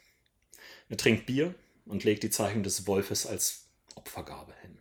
[0.89, 3.65] Er trinkt Bier und legt die Zeichnung des Wolfes als
[3.95, 4.77] Opfergabe hin.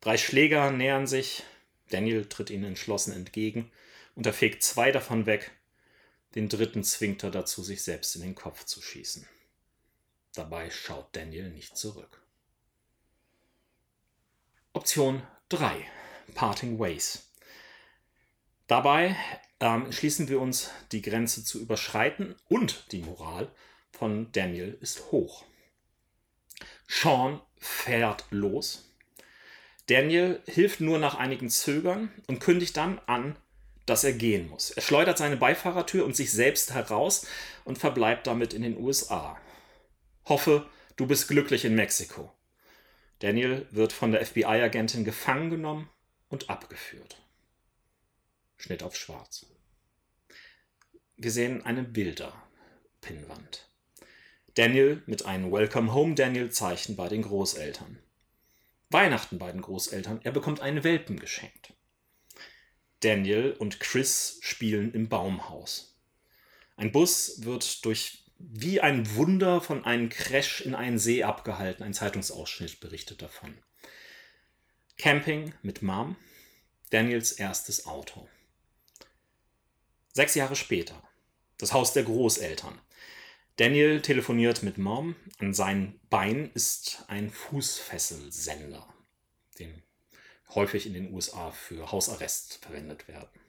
[0.00, 1.42] Drei Schläger nähern sich,
[1.90, 3.70] Daniel tritt ihnen entschlossen entgegen
[4.14, 5.52] und er fegt zwei davon weg,
[6.34, 9.26] den dritten zwingt er dazu, sich selbst in den Kopf zu schießen.
[10.34, 12.22] Dabei schaut Daniel nicht zurück.
[14.72, 15.86] Option 3.
[16.34, 17.30] Parting Ways.
[18.66, 19.16] Dabei
[19.60, 23.50] ähm, schließen wir uns, die Grenze zu überschreiten und die Moral
[23.90, 25.44] von Daniel ist hoch.
[26.88, 28.88] Sean fährt los.
[29.86, 33.36] Daniel hilft nur nach einigen Zögern und kündigt dann an,
[33.86, 34.70] dass er gehen muss.
[34.70, 37.26] Er schleudert seine Beifahrertür und sich selbst heraus
[37.64, 39.38] und verbleibt damit in den USA.
[40.24, 40.66] Hoffe,
[40.96, 42.32] du bist glücklich in Mexiko.
[43.18, 45.88] Daniel wird von der FBI-Agentin gefangen genommen
[46.32, 47.22] und abgeführt.
[48.56, 49.46] Schnitt auf schwarz.
[51.16, 53.68] Wir sehen eine Bilder-Pinnwand.
[54.54, 57.98] Daniel mit einem Welcome Home Daniel Zeichen bei den Großeltern.
[58.88, 60.20] Weihnachten bei den Großeltern.
[60.22, 61.74] Er bekommt einen Welpen geschenkt.
[63.00, 65.98] Daniel und Chris spielen im Baumhaus.
[66.76, 71.84] Ein Bus wird durch wie ein Wunder von einem Crash in einen See abgehalten.
[71.84, 73.54] Ein Zeitungsausschnitt berichtet davon.
[75.02, 76.14] Camping mit Mom.
[76.90, 78.28] Daniels erstes Auto.
[80.12, 81.02] Sechs Jahre später.
[81.58, 82.80] Das Haus der Großeltern.
[83.56, 85.16] Daniel telefoniert mit Mom.
[85.40, 88.86] An sein Bein ist ein Fußfesselsender,
[89.58, 89.82] den
[90.54, 93.40] häufig in den USA für Hausarrest verwendet werden.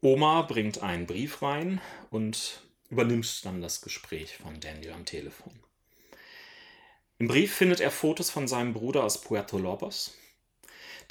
[0.00, 5.56] Oma bringt einen Brief rein und übernimmt dann das Gespräch von Daniel am Telefon.
[7.20, 10.18] Im Brief findet er Fotos von seinem Bruder aus Puerto Lobos,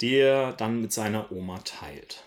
[0.00, 2.24] die er dann mit seiner Oma teilt.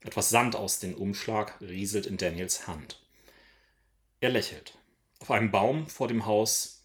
[0.00, 3.00] Etwas Sand aus dem Umschlag rieselt in Daniels Hand.
[4.20, 4.78] Er lächelt.
[5.20, 6.82] Auf einem Baum vor dem Haus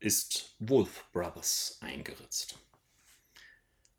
[0.00, 2.58] ist Wolf Brothers eingeritzt.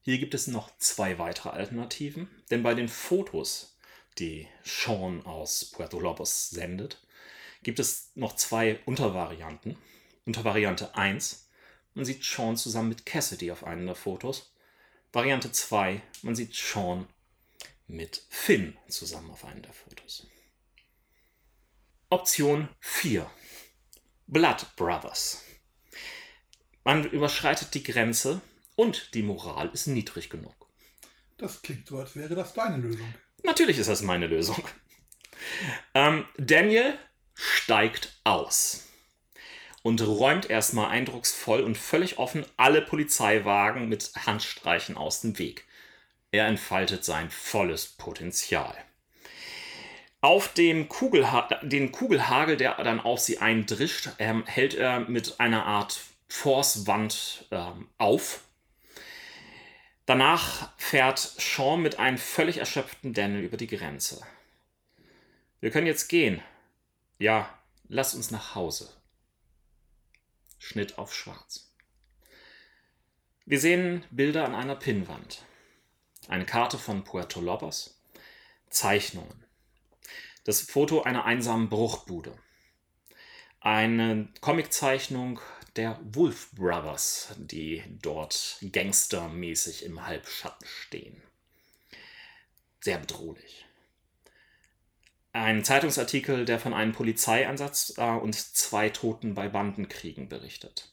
[0.02, 3.78] Hier gibt es noch zwei weitere Alternativen, denn bei den Fotos,
[4.20, 7.02] die Sean aus Puerto Lobos sendet,
[7.64, 9.78] gibt es noch zwei Untervarianten.
[10.26, 11.50] Untervariante 1,
[11.94, 14.54] man sieht Sean zusammen mit Cassidy auf einem der Fotos.
[15.12, 17.08] Variante 2, man sieht Sean
[17.88, 20.28] mit Finn zusammen auf einem der Fotos.
[22.10, 23.30] Option 4.
[24.28, 25.44] Blood Brothers.
[26.84, 28.42] Man überschreitet die Grenze
[28.76, 30.68] und die Moral ist niedrig genug.
[31.38, 33.14] Das klingt so, als wäre das deine Lösung.
[33.44, 34.64] Natürlich ist das meine Lösung.
[35.94, 36.98] Ähm, Daniel
[37.34, 38.87] steigt aus
[39.88, 45.64] und räumt erstmal eindrucksvoll und völlig offen alle Polizeiwagen mit Handstreichen aus dem Weg.
[46.32, 48.76] Er entfaltet sein volles Potenzial.
[50.20, 55.66] Auf dem Kugelha den Kugelhagel, der dann auf sie eindrischt, ähm, hält er mit einer
[55.66, 58.42] Art Force-Wand ähm, auf
[60.06, 64.22] Danach fährt Sean mit einem völlig erschöpften Daniel über die Grenze.
[65.62, 66.42] Wir können jetzt gehen.
[67.20, 68.97] Ja, lass uns nach Hause.
[70.58, 71.72] Schnitt auf schwarz.
[73.46, 75.46] Wir sehen Bilder an einer Pinnwand.
[76.28, 78.02] Eine Karte von Puerto Lobos.
[78.70, 79.46] Zeichnungen.
[80.44, 82.38] Das Foto einer einsamen Bruchbude.
[83.60, 85.40] Eine Comiczeichnung
[85.76, 91.22] der Wolf Brothers, die dort gangstermäßig im Halbschatten stehen.
[92.82, 93.67] Sehr bedrohlich.
[95.38, 100.92] Ein Zeitungsartikel, der von einem Polizeieinsatz äh, und zwei Toten bei Bandenkriegen berichtet.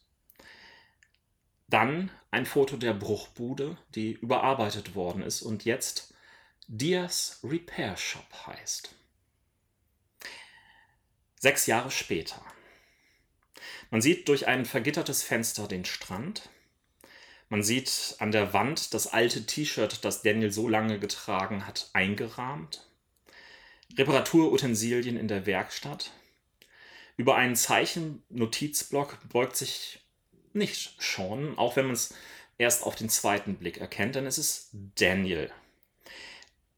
[1.67, 6.13] Dann ein Foto der Bruchbude, die überarbeitet worden ist und jetzt
[6.69, 8.95] Diaz Repair Shop heißt.
[11.41, 12.45] Sechs Jahre später.
[13.91, 16.51] Man sieht durch ein vergittertes Fenster den Strand.
[17.49, 22.87] Man sieht an der Wand das alte T-Shirt, das Daniel so lange getragen hat, eingerahmt.
[23.97, 26.13] Reparaturutensilien in der Werkstatt.
[27.17, 30.01] Über einen Zeichen-Notizblock beugt sich
[30.53, 32.15] nicht Sean, auch wenn man es
[32.59, 35.51] erst auf den zweiten Blick erkennt, denn es ist Daniel.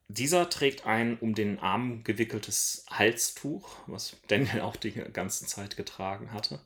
[0.09, 6.33] Dieser trägt ein um den Arm gewickeltes Halstuch, was Daniel auch die ganze Zeit getragen
[6.33, 6.61] hatte.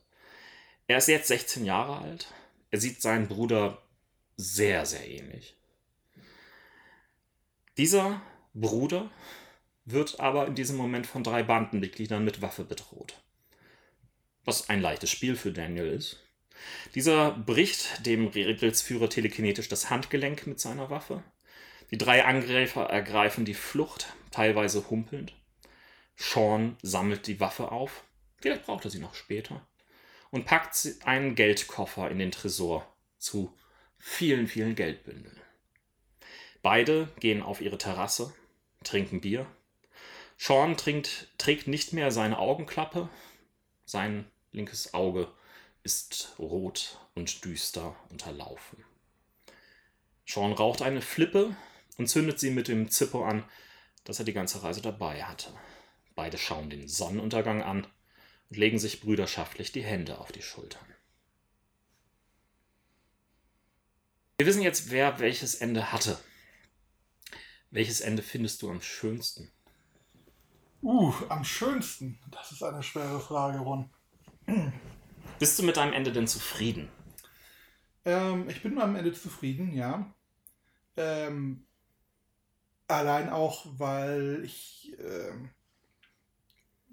[0.87, 2.27] Er ist jetzt 16 Jahre alt.
[2.69, 3.81] Er sieht seinen Bruder
[4.37, 5.55] sehr, sehr ähnlich.
[7.77, 8.21] Dieser
[8.53, 9.09] Bruder
[9.85, 13.15] wird aber in diesem Moment von drei Bandenmitgliedern mit Waffe bedroht.
[14.45, 16.19] Was ein leichtes Spiel für Daniel ist.
[16.95, 21.23] Dieser bricht dem Rebelsführer telekinetisch das Handgelenk mit seiner Waffe.
[21.89, 25.33] Die drei Angreifer ergreifen die Flucht, teilweise humpelnd.
[26.15, 28.03] Sean sammelt die Waffe auf.
[28.37, 29.65] Vielleicht braucht er sie noch später
[30.29, 33.55] und packt einen Geldkoffer in den Tresor zu
[33.97, 35.39] vielen, vielen Geldbündeln.
[36.61, 38.33] Beide gehen auf ihre Terrasse,
[38.83, 39.45] trinken Bier.
[40.43, 43.09] Sean trinkt, trägt nicht mehr seine Augenklappe.
[43.85, 45.31] Sein linkes Auge
[45.83, 48.83] ist rot und düster unterlaufen.
[50.25, 51.55] Sean raucht eine Flippe
[51.97, 53.47] und zündet sie mit dem Zippo an,
[54.03, 55.53] das er die ganze Reise dabei hatte.
[56.15, 57.85] Beide schauen den Sonnenuntergang an
[58.49, 60.87] und legen sich brüderschaftlich die Hände auf die Schultern.
[64.39, 66.19] Wir wissen jetzt, wer welches Ende hatte.
[67.69, 69.51] Welches Ende findest du am schönsten?
[70.81, 72.19] Uh, am schönsten?
[72.31, 73.89] Das ist eine schwere Frage, Ron.
[75.39, 76.89] Bist du mit deinem Ende denn zufrieden?
[78.03, 80.11] Ähm, ich bin mit meinem Ende zufrieden, ja.
[80.97, 81.65] Ähm,
[82.87, 85.51] allein auch, weil ich ähm,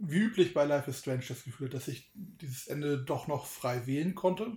[0.01, 3.87] wie üblich bei Life is Strange das Gefühl, dass ich dieses Ende doch noch frei
[3.87, 4.57] wählen konnte.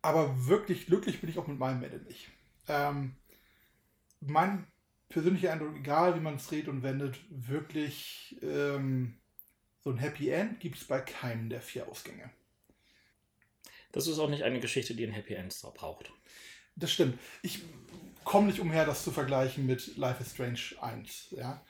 [0.00, 2.30] Aber wirklich glücklich bin ich auch mit meinem Ende nicht.
[2.66, 3.16] Ähm,
[4.20, 4.66] mein
[5.08, 9.18] persönlicher Eindruck, egal wie man es dreht und wendet, wirklich ähm,
[9.80, 12.30] so ein Happy End gibt es bei keinem der vier Ausgänge.
[13.92, 16.12] Das ist auch nicht eine Geschichte, die ein Happy End braucht.
[16.76, 17.18] Das stimmt.
[17.42, 17.62] Ich
[18.24, 21.34] komme nicht umher, das zu vergleichen mit Life is Strange 1.
[21.36, 21.62] Ja?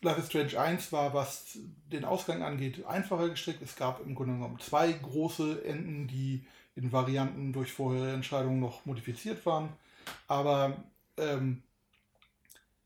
[0.00, 3.62] Life is Strange 1 war, was den Ausgang angeht, einfacher gestrickt.
[3.62, 8.84] Es gab im Grunde genommen zwei große Enden, die in Varianten durch vorherige Entscheidungen noch
[8.84, 9.72] modifiziert waren.
[10.26, 10.82] Aber
[11.16, 11.62] ähm,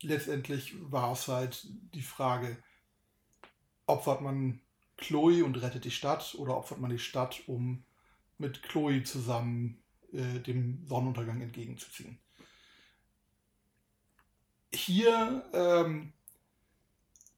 [0.02, 2.56] letztendlich war es halt die Frage,
[3.86, 4.60] opfert man
[4.96, 7.84] Chloe und rettet die Stadt oder opfert man die Stadt, um
[8.38, 9.82] mit Chloe zusammen
[10.12, 12.18] äh, dem Sonnenuntergang entgegenzuziehen.
[14.72, 16.12] Hier ähm,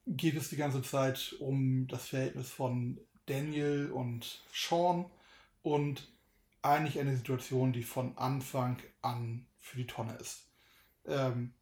[0.05, 5.09] geht es die ganze Zeit um das Verhältnis von Daniel und Sean
[5.61, 6.11] und
[6.61, 10.47] eigentlich eine Situation, die von Anfang an für die Tonne ist.
[11.05, 11.53] Ähm,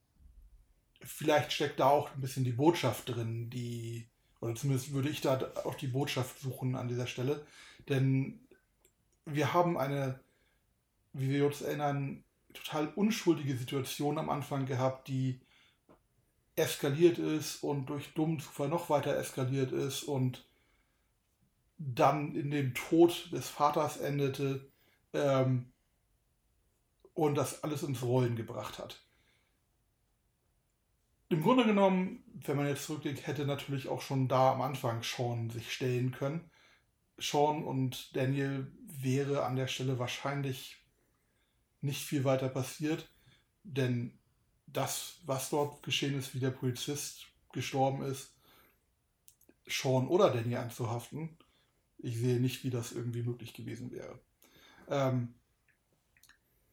[1.02, 4.08] vielleicht steckt da auch ein bisschen die Botschaft drin, die,
[4.42, 7.46] oder zumindest würde ich da auch die Botschaft suchen an dieser Stelle,
[7.90, 8.40] denn
[9.26, 10.20] wir haben eine,
[11.14, 15.42] wie wir uns erinnern, total unschuldige Situation am Anfang gehabt, die
[16.56, 20.46] eskaliert ist und durch dummen Zufall noch weiter eskaliert ist und
[21.78, 24.68] dann in dem Tod des Vaters endete
[25.14, 25.72] ähm,
[27.14, 29.07] und das alles ins Rollen gebracht hat.
[31.30, 35.50] Im Grunde genommen, wenn man jetzt zurückblickt, hätte natürlich auch schon da am Anfang Sean
[35.50, 36.50] sich stellen können.
[37.18, 40.78] Sean und Daniel wäre an der Stelle wahrscheinlich
[41.82, 43.10] nicht viel weiter passiert,
[43.64, 44.18] denn
[44.68, 48.34] das, was dort geschehen ist, wie der Polizist gestorben ist,
[49.66, 51.38] Sean oder Danny anzuhaften,
[51.98, 54.20] ich sehe nicht, wie das irgendwie möglich gewesen wäre.
[54.88, 55.34] Ähm,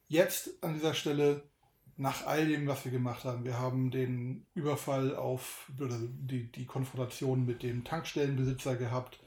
[0.07, 1.49] jetzt an dieser Stelle,
[1.97, 6.65] nach all dem, was wir gemacht haben, wir haben den Überfall auf, oder die, die
[6.65, 9.19] Konfrontation mit dem Tankstellenbesitzer gehabt,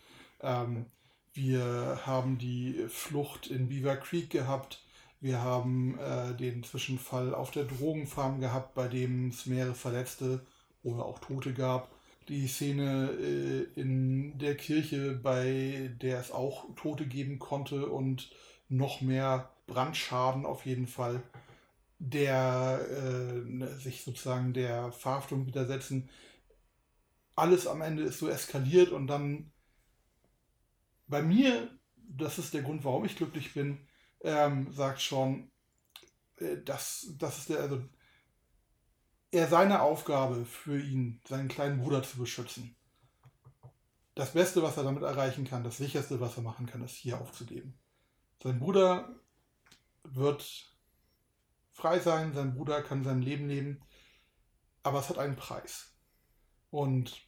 [0.42, 0.86] ähm,
[1.32, 4.82] wir haben die Flucht in Beaver Creek gehabt,
[5.20, 10.46] wir haben äh, den Zwischenfall auf der Drogenfarm gehabt, bei dem es mehrere Verletzte
[10.82, 11.90] oder auch Tote gab.
[12.28, 18.30] Die Szene äh, in der Kirche, bei der es auch Tote geben konnte und
[18.68, 21.22] noch mehr Brandschaden auf jeden Fall,
[21.98, 26.08] der äh, sich sozusagen der Verhaftung widersetzen.
[27.34, 29.52] Alles am Ende ist so eskaliert und dann
[31.06, 33.86] bei mir, das ist der Grund, warum ich glücklich bin,
[34.20, 35.50] ähm, sagt schon,
[36.36, 37.82] äh, dass, das ist der, also
[39.30, 42.76] er seine Aufgabe für ihn, seinen kleinen Bruder zu beschützen.
[44.14, 47.20] Das Beste, was er damit erreichen kann, das sicherste, was er machen kann, ist hier
[47.20, 47.78] aufzugeben.
[48.42, 49.20] Sein Bruder
[50.02, 50.77] wird
[51.78, 53.80] frei sein, sein Bruder kann sein Leben leben,
[54.82, 55.94] aber es hat einen Preis.
[56.70, 57.22] Und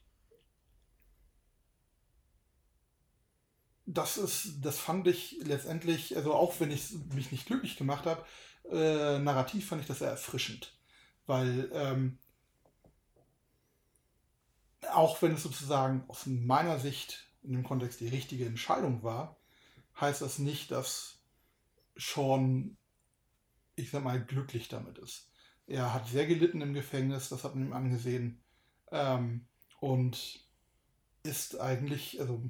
[3.87, 8.27] das ist, das fand ich letztendlich, also auch wenn ich mich nicht glücklich gemacht habe,
[8.69, 10.77] äh, narrativ fand ich das sehr erfrischend.
[11.27, 12.19] Weil ähm,
[14.93, 19.37] auch wenn es sozusagen aus meiner Sicht in dem Kontext die richtige Entscheidung war,
[20.01, 21.21] heißt das nicht, dass
[21.95, 22.77] Sean,
[23.81, 25.31] ich sag mal, glücklich damit ist.
[25.66, 28.43] Er hat sehr gelitten im Gefängnis, das hat man ihm angesehen.
[28.91, 29.47] Ähm,
[29.81, 30.41] und
[31.22, 32.43] ist eigentlich, also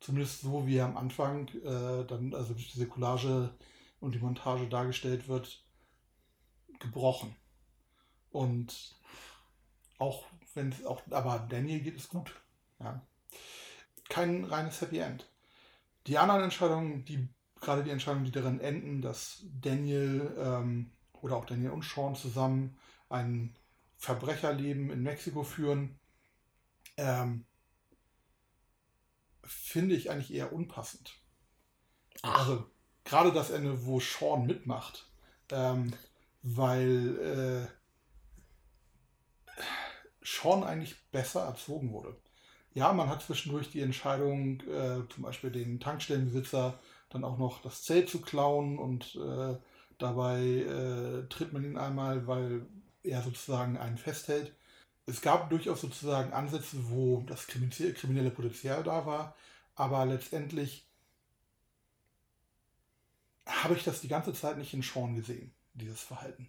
[0.00, 3.54] zumindest so wie er am Anfang äh, dann, also durch diese Collage
[4.00, 5.64] und die Montage dargestellt wird,
[6.78, 7.36] gebrochen.
[8.30, 8.96] Und
[9.98, 12.34] auch wenn es auch, aber Daniel geht es gut.
[12.80, 13.04] Ja.
[14.08, 15.28] Kein reines Happy End.
[16.06, 17.28] Die anderen Entscheidungen, die,
[17.60, 20.90] gerade die Entscheidungen, die darin enden, dass Daniel ähm,
[21.20, 23.56] oder auch Daniel und Sean zusammen ein
[23.96, 25.98] Verbrecherleben in Mexiko führen,
[26.96, 27.44] ähm,
[29.44, 31.18] finde ich eigentlich eher unpassend.
[32.22, 32.38] Ach.
[32.38, 32.70] Also
[33.04, 35.10] gerade das Ende, wo Sean mitmacht,
[35.50, 35.92] ähm,
[36.42, 37.68] weil
[39.58, 39.64] äh,
[40.22, 42.16] Sean eigentlich besser erzogen wurde.
[42.72, 46.78] Ja, man hat zwischendurch die Entscheidung, äh, zum Beispiel den Tankstellenbesitzer
[47.10, 49.56] dann auch noch das Zelt zu klauen und äh,
[49.98, 52.66] dabei äh, tritt man ihn einmal, weil
[53.02, 54.52] er sozusagen einen festhält
[55.10, 59.36] es gab durchaus sozusagen Ansätze, wo das kriminelle Potenzial da war,
[59.74, 60.86] aber letztendlich
[63.46, 66.46] habe ich das die ganze Zeit nicht in Sean gesehen, dieses Verhalten.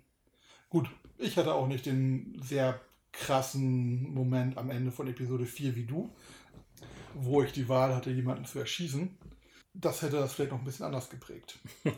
[0.70, 2.80] Gut, ich hatte auch nicht den sehr
[3.12, 6.10] krassen Moment am Ende von Episode 4 wie du.
[7.14, 9.18] wo ich die Wahl hatte, jemanden zu erschießen.
[9.74, 11.60] Das hätte das vielleicht noch ein bisschen anders geprägt.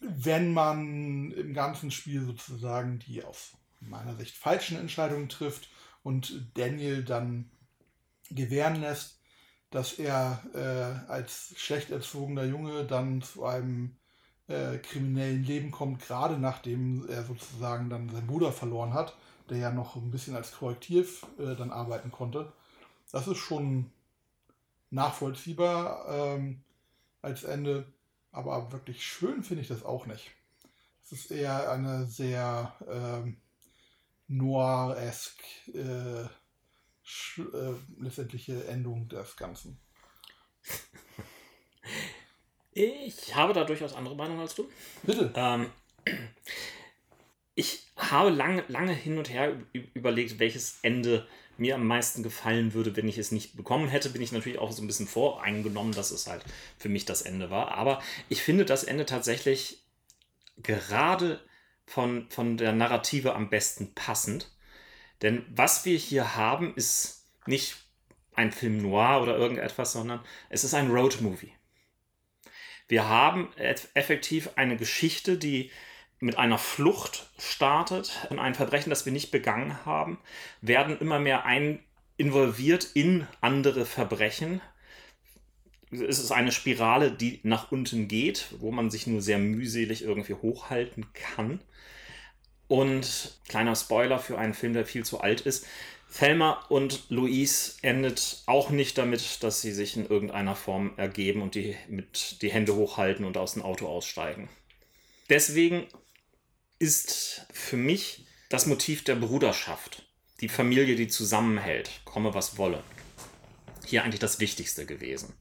[0.00, 5.68] Wenn man im ganzen Spiel sozusagen die aus meiner Sicht falschen Entscheidungen trifft
[6.02, 7.50] und Daniel dann
[8.30, 9.20] gewähren lässt,
[9.70, 13.96] dass er äh, als schlecht erzogener Junge dann zu einem
[14.46, 19.16] äh, kriminellen Leben kommt, gerade nachdem er sozusagen dann seinen Bruder verloren hat,
[19.50, 22.52] der ja noch ein bisschen als Korrektiv äh, dann arbeiten konnte.
[23.10, 23.90] Das ist schon
[24.94, 26.62] nachvollziehbar ähm,
[27.20, 27.92] als Ende,
[28.30, 30.30] aber wirklich schön finde ich das auch nicht.
[31.04, 33.36] Es ist eher eine sehr ähm,
[34.28, 39.78] noir-esque äh, äh, letztendliche Endung des Ganzen.
[42.72, 44.68] Ich habe da durchaus andere Meinung als du.
[45.02, 45.32] Bitte.
[45.36, 45.70] Ähm,
[47.54, 49.56] ich habe lange, lange hin und her
[49.94, 51.26] überlegt, welches Ende
[51.58, 54.10] mir am meisten gefallen würde, wenn ich es nicht bekommen hätte.
[54.10, 56.44] Bin ich natürlich auch so ein bisschen voreingenommen, dass es halt
[56.78, 57.72] für mich das Ende war.
[57.72, 59.84] Aber ich finde das Ende tatsächlich
[60.56, 61.40] gerade
[61.86, 64.50] von, von der Narrative am besten passend.
[65.22, 67.76] Denn was wir hier haben, ist nicht
[68.34, 71.52] ein Film noir oder irgendetwas, sondern es ist ein Road-Movie.
[72.88, 75.70] Wir haben effektiv eine Geschichte, die
[76.20, 80.18] mit einer Flucht startet und ein Verbrechen, das wir nicht begangen haben,
[80.60, 81.80] werden immer mehr ein
[82.16, 84.60] involviert in andere Verbrechen.
[85.90, 90.34] Es ist eine Spirale, die nach unten geht, wo man sich nur sehr mühselig irgendwie
[90.34, 91.60] hochhalten kann.
[92.66, 95.66] Und kleiner Spoiler für einen Film, der viel zu alt ist.
[96.16, 101.56] Thelma und Louise endet auch nicht damit, dass sie sich in irgendeiner Form ergeben und
[101.56, 104.48] die mit die Hände hochhalten und aus dem Auto aussteigen.
[105.28, 105.86] Deswegen
[106.78, 110.04] ist für mich das Motiv der Bruderschaft,
[110.40, 112.82] die Familie, die zusammenhält, komme was wolle,
[113.86, 115.34] hier eigentlich das Wichtigste gewesen.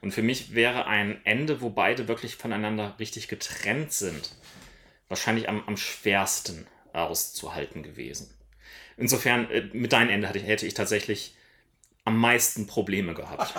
[0.00, 4.36] Und für mich wäre ein Ende, wo beide wirklich voneinander richtig getrennt sind,
[5.08, 8.32] wahrscheinlich am, am schwersten auszuhalten gewesen.
[8.96, 11.34] Insofern, äh, mit deinem Ende hätte ich, hätte ich tatsächlich
[12.04, 13.54] am meisten Probleme gehabt.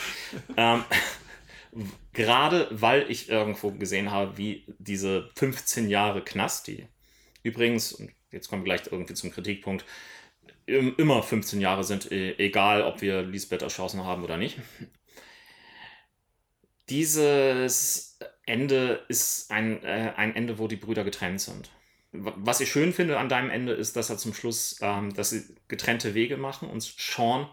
[0.56, 0.84] ähm,
[2.12, 6.86] gerade weil ich irgendwo gesehen habe, wie diese 15 Jahre Knast, die
[7.42, 9.84] übrigens, und jetzt kommen wir gleich irgendwie zum Kritikpunkt,
[10.66, 14.58] immer 15 Jahre sind, e, egal ob wir Lisbeth erschossen haben oder nicht.
[16.90, 21.70] Dieses Ende ist ein, äh, ein Ende, wo die Brüder getrennt sind.
[22.12, 25.54] Was ich schön finde an deinem Ende ist, dass er zum Schluss, ähm, dass sie
[25.68, 27.48] getrennte Wege machen und Sean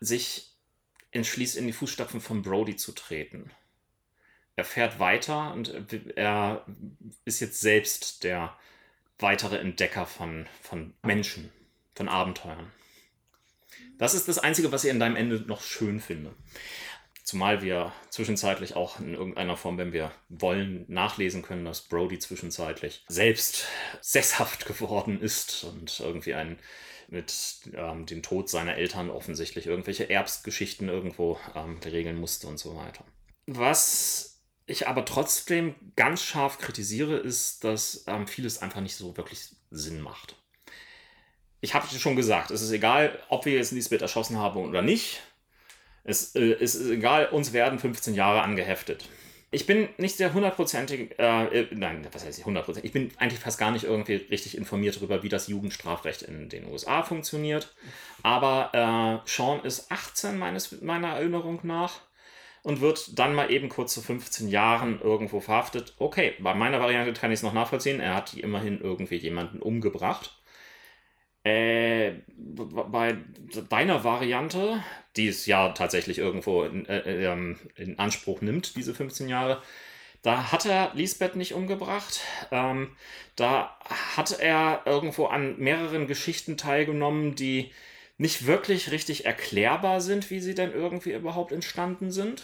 [0.00, 0.55] sich
[1.12, 3.50] entschließt, in die Fußstapfen von Brody zu treten.
[4.56, 5.74] Er fährt weiter und
[6.16, 6.64] er
[7.24, 8.56] ist jetzt selbst der
[9.18, 11.52] weitere Entdecker von, von Menschen,
[11.94, 12.72] von Abenteuern.
[13.98, 16.34] Das ist das Einzige, was ich in deinem Ende noch schön finde.
[17.22, 23.04] Zumal wir zwischenzeitlich auch in irgendeiner Form, wenn wir wollen, nachlesen können, dass Brody zwischenzeitlich
[23.08, 23.66] selbst
[24.00, 26.58] sesshaft geworden ist und irgendwie ein
[27.08, 32.76] mit ähm, dem Tod seiner Eltern offensichtlich irgendwelche Erbsgeschichten irgendwo ähm, regeln musste und so
[32.76, 33.04] weiter.
[33.46, 39.50] Was ich aber trotzdem ganz scharf kritisiere, ist, dass ähm, vieles einfach nicht so wirklich
[39.70, 40.36] Sinn macht.
[41.60, 45.22] Ich habe schon gesagt, es ist egal, ob wir jetzt Lisbeth erschossen haben oder nicht.
[46.04, 49.08] Es, äh, es ist egal, uns werden 15 Jahre angeheftet.
[49.56, 52.90] Ich bin nicht sehr hundertprozentig, äh, äh nein, was heißt ich hundertprozentig?
[52.90, 56.66] Ich bin eigentlich fast gar nicht irgendwie richtig informiert darüber, wie das Jugendstrafrecht in den
[56.70, 57.74] USA funktioniert.
[58.22, 62.00] Aber äh, Sean ist 18 meines, meiner Erinnerung nach
[62.64, 65.94] und wird dann mal eben kurz zu 15 Jahren irgendwo verhaftet.
[65.98, 67.98] Okay, bei meiner Variante kann ich es noch nachvollziehen.
[67.98, 70.36] Er hat immerhin irgendwie jemanden umgebracht.
[71.46, 73.18] Äh, bei
[73.68, 74.82] deiner Variante,
[75.16, 79.62] die es ja tatsächlich irgendwo in, äh, ähm, in, Anspruch nimmt, diese 15 Jahre,
[80.22, 82.18] da hat er Lisbeth nicht umgebracht.
[82.50, 82.96] Ähm,
[83.36, 83.78] da
[84.16, 87.70] hat er irgendwo an mehreren Geschichten teilgenommen, die
[88.18, 92.42] nicht wirklich richtig erklärbar sind, wie sie denn irgendwie überhaupt entstanden sind.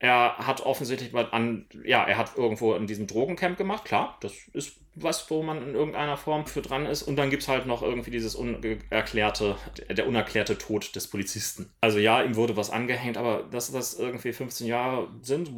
[0.00, 4.76] Er hat offensichtlich an, ja, er hat irgendwo in diesem Drogencamp gemacht, klar, das ist
[4.94, 7.02] was, wo man in irgendeiner Form für dran ist.
[7.02, 9.56] Und dann gibt es halt noch irgendwie dieses unerklärte,
[9.90, 11.70] der unerklärte Tod des Polizisten.
[11.80, 15.50] Also ja, ihm wurde was angehängt, aber dass das irgendwie 15 Jahre sind,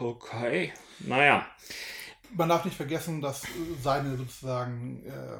[0.00, 1.46] okay, naja.
[2.34, 3.46] Man darf nicht vergessen, dass
[3.82, 5.38] seine sozusagen äh,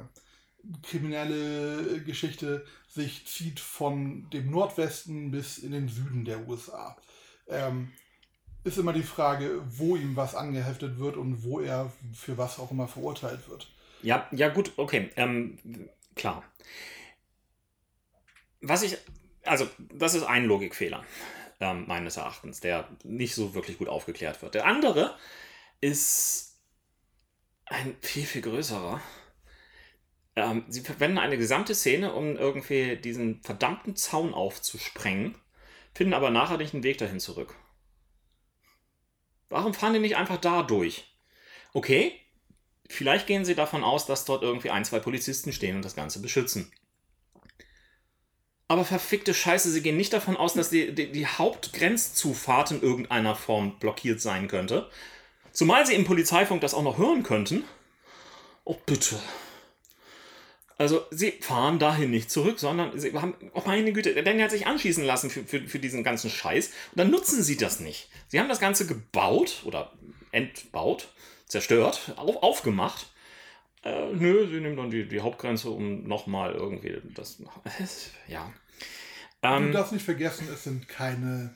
[0.82, 6.96] kriminelle Geschichte sich zieht von dem Nordwesten bis in den Süden der USA.
[7.46, 7.92] Ähm,
[8.64, 12.70] ist immer die Frage, wo ihm was angeheftet wird und wo er für was auch
[12.70, 13.68] immer verurteilt wird.
[14.02, 15.58] Ja, ja, gut, okay, ähm,
[16.14, 16.44] klar.
[18.60, 18.96] Was ich
[19.44, 21.04] Also, das ist ein Logikfehler,
[21.60, 24.54] ähm, meines Erachtens, der nicht so wirklich gut aufgeklärt wird.
[24.54, 25.16] Der andere
[25.80, 26.56] ist
[27.66, 29.00] ein viel, viel größerer.
[30.36, 35.34] Ähm, sie verwenden eine gesamte Szene, um irgendwie diesen verdammten Zaun aufzusprengen,
[35.94, 37.54] finden aber nachher nicht einen Weg dahin zurück.
[39.48, 41.04] Warum fahren die nicht einfach da durch?
[41.72, 42.18] Okay,
[42.88, 46.20] vielleicht gehen sie davon aus, dass dort irgendwie ein, zwei Polizisten stehen und das Ganze
[46.20, 46.72] beschützen.
[48.68, 53.34] Aber verfickte Scheiße, sie gehen nicht davon aus, dass die, die, die Hauptgrenzzufahrt in irgendeiner
[53.34, 54.90] Form blockiert sein könnte.
[55.52, 57.64] Zumal sie im Polizeifunk das auch noch hören könnten.
[58.64, 59.18] Oh, bitte.
[60.78, 64.52] Also, sie fahren dahin nicht zurück, sondern sie haben, oh meine Güte, der Daniel hat
[64.52, 66.68] sich anschießen lassen für, für, für diesen ganzen Scheiß.
[66.68, 68.08] Und dann nutzen sie das nicht.
[68.28, 69.92] Sie haben das Ganze gebaut oder
[70.30, 71.08] entbaut,
[71.46, 73.08] zerstört, auf, aufgemacht.
[73.82, 77.42] Äh, nö, sie nehmen dann die, die Hauptgrenze, um nochmal irgendwie das.
[78.28, 78.52] Ja.
[79.42, 81.54] Ähm, du darfst nicht vergessen, es sind keine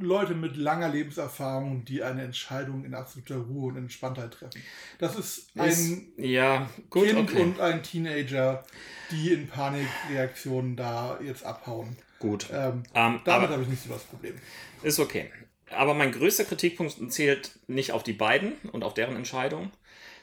[0.00, 4.62] Leute mit langer Lebenserfahrung, die eine Entscheidung in absoluter Ruhe und Entspanntheit treffen.
[4.98, 7.42] Das ist ein ist, ja, gut, Kind okay.
[7.42, 8.64] und ein Teenager,
[9.10, 11.96] die in Panikreaktionen da jetzt abhauen.
[12.18, 12.48] Gut.
[12.52, 14.34] Ähm, ähm, damit habe ich nicht so das Problem.
[14.82, 15.30] Ist okay.
[15.70, 19.70] Aber mein größter Kritikpunkt zählt nicht auf die beiden und auf deren Entscheidung,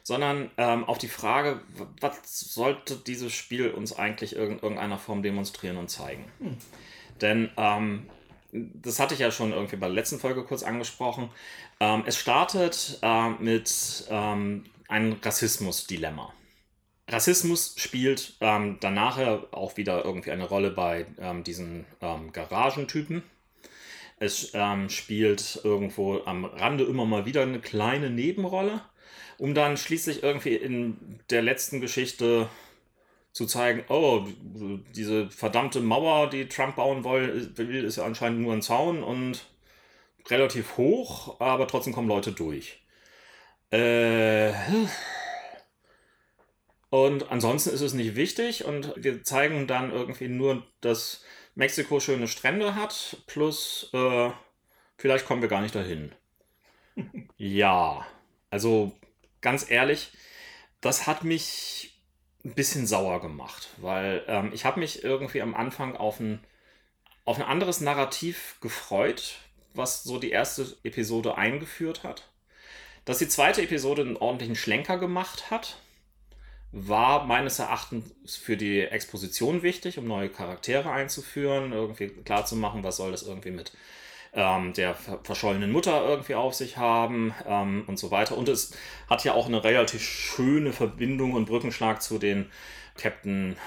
[0.03, 1.61] sondern ähm, auf die Frage,
[2.01, 6.25] was sollte dieses Spiel uns eigentlich in irgendeiner Form demonstrieren und zeigen?
[6.39, 6.57] Hm.
[7.21, 8.09] Denn ähm,
[8.73, 11.29] das hatte ich ja schon irgendwie bei der letzten Folge kurz angesprochen.
[11.79, 16.33] Ähm, es startet äh, mit ähm, einem Rassismus-Dilemma.
[17.09, 23.23] Rassismus spielt ähm, dann nachher auch wieder irgendwie eine Rolle bei ähm, diesen ähm, Garagentypen.
[24.19, 28.81] Es ähm, spielt irgendwo am Rande immer mal wieder eine kleine Nebenrolle,
[29.37, 32.49] um dann schließlich irgendwie in der letzten Geschichte
[33.37, 34.25] zu zeigen, oh,
[34.95, 39.45] diese verdammte Mauer, die Trump bauen will, ist ja anscheinend nur ein Zaun und
[40.27, 42.81] relativ hoch, aber trotzdem kommen Leute durch.
[43.69, 44.53] Äh,
[46.89, 51.23] und ansonsten ist es nicht wichtig und wir zeigen dann irgendwie nur, dass
[51.53, 54.31] Mexiko schöne Strände hat, plus äh,
[54.97, 56.11] vielleicht kommen wir gar nicht dahin.
[57.37, 58.03] ja,
[58.49, 58.93] also
[59.41, 60.09] ganz ehrlich,
[60.81, 61.96] das hat mich
[62.43, 66.43] ein bisschen sauer gemacht, weil ähm, ich habe mich irgendwie am Anfang auf ein,
[67.25, 69.39] auf ein anderes Narrativ gefreut,
[69.73, 72.29] was so die erste Episode eingeführt hat.
[73.05, 75.77] Dass die zweite Episode einen ordentlichen Schlenker gemacht hat,
[76.71, 83.11] war meines Erachtens für die Exposition wichtig, um neue Charaktere einzuführen, irgendwie klarzumachen, was soll
[83.11, 83.71] das irgendwie mit
[84.37, 88.37] ähm, der verschollenen Mutter irgendwie auf sich haben ähm, und so weiter.
[88.37, 88.71] Und es
[89.09, 92.49] hat ja auch eine relativ schöne Verbindung und Brückenschlag zu den
[92.95, 93.57] Captain.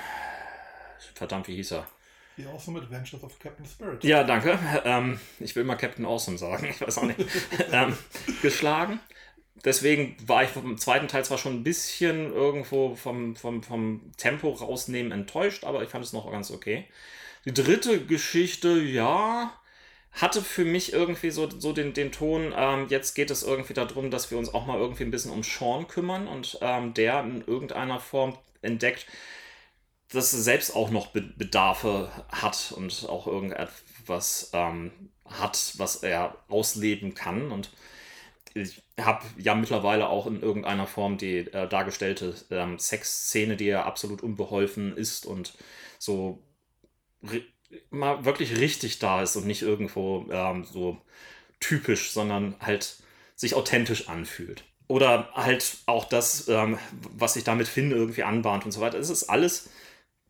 [1.14, 1.86] Verdammt, wie hieß er?
[2.36, 4.04] The Awesome Adventures of Captain Spirit.
[4.04, 4.58] Ja, danke.
[4.84, 7.18] Ähm, ich will mal Captain Awesome sagen, ich weiß auch nicht.
[7.72, 7.98] ähm,
[8.40, 9.00] geschlagen.
[9.64, 14.50] Deswegen war ich vom zweiten Teil zwar schon ein bisschen irgendwo vom, vom, vom Tempo
[14.50, 16.86] rausnehmen enttäuscht, aber ich fand es noch ganz okay.
[17.44, 19.52] Die dritte Geschichte, ja,
[20.12, 24.10] hatte für mich irgendwie so, so den, den Ton, ähm, jetzt geht es irgendwie darum,
[24.10, 27.44] dass wir uns auch mal irgendwie ein bisschen um Sean kümmern und ähm, der in
[27.46, 29.06] irgendeiner Form entdeckt,
[30.12, 34.90] dass er selbst auch noch Bedarfe hat und auch irgendetwas ähm,
[35.24, 37.52] hat, was er ausleben kann.
[37.52, 37.70] Und
[38.54, 43.84] ich habe ja mittlerweile auch in irgendeiner Form die äh, dargestellte ähm, Sexszene, die ja
[43.84, 45.54] absolut unbeholfen ist und
[45.98, 46.42] so
[47.90, 50.98] mal wirklich richtig da ist und nicht irgendwo ähm, so
[51.60, 52.96] typisch, sondern halt
[53.36, 54.64] sich authentisch anfühlt.
[54.88, 56.78] Oder halt auch das, ähm,
[57.16, 58.98] was sich damit finde, irgendwie anbahnt und so weiter.
[58.98, 59.70] Es ist alles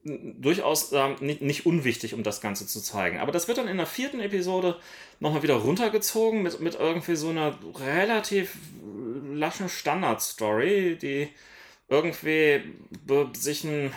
[0.05, 3.19] durchaus ähm, nicht, nicht, unwichtig, um das Ganze zu zeigen.
[3.19, 4.79] Aber das wird dann in der vierten Episode
[5.19, 8.57] nochmal wieder runtergezogen mit, mit irgendwie so einer relativ
[9.33, 11.29] laschen Standard-Story, die
[11.89, 12.63] irgendwie
[13.35, 13.93] sich ein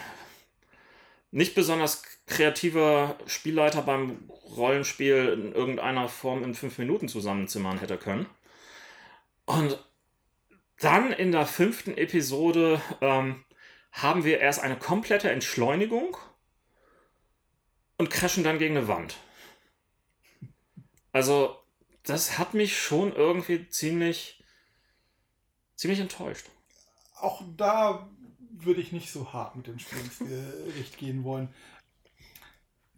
[1.31, 8.25] nicht besonders kreativer Spielleiter beim Rollenspiel in irgendeiner Form in fünf Minuten zusammenzimmern hätte können.
[9.45, 9.77] Und
[10.79, 13.45] dann in der fünften Episode ähm,
[13.91, 16.17] haben wir erst eine komplette Entschleunigung
[17.97, 19.17] und crashen dann gegen eine Wand.
[21.11, 21.55] Also,
[22.03, 24.43] das hat mich schon irgendwie ziemlich,
[25.75, 26.47] ziemlich enttäuscht.
[27.19, 28.09] Auch da
[28.49, 31.53] würde ich nicht so hart mit dem Spiel ins Gericht gehen wollen.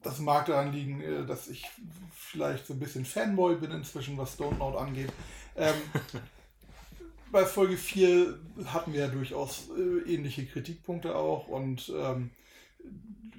[0.05, 1.67] Das mag daran liegen, äh, dass ich
[2.13, 5.11] vielleicht so ein bisschen Fanboy bin inzwischen, was Stone Loud angeht.
[5.55, 5.73] Ähm,
[7.31, 12.29] bei Folge 4 hatten wir ja durchaus äh, ähnliche Kritikpunkte auch und ähm,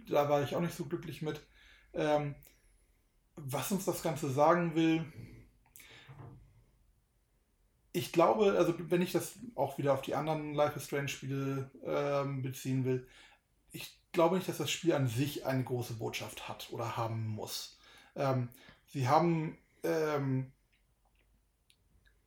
[0.09, 1.41] da war ich auch nicht so glücklich mit.
[1.95, 2.35] Ähm,
[3.37, 5.05] was uns das Ganze sagen will,
[7.93, 11.71] ich glaube, also wenn ich das auch wieder auf die anderen Life is Strange Spiele
[11.85, 13.07] ähm, beziehen will,
[13.71, 17.79] ich glaube nicht, dass das Spiel an sich eine große Botschaft hat oder haben muss.
[18.17, 18.49] Ähm,
[18.87, 20.53] sie haben ähm,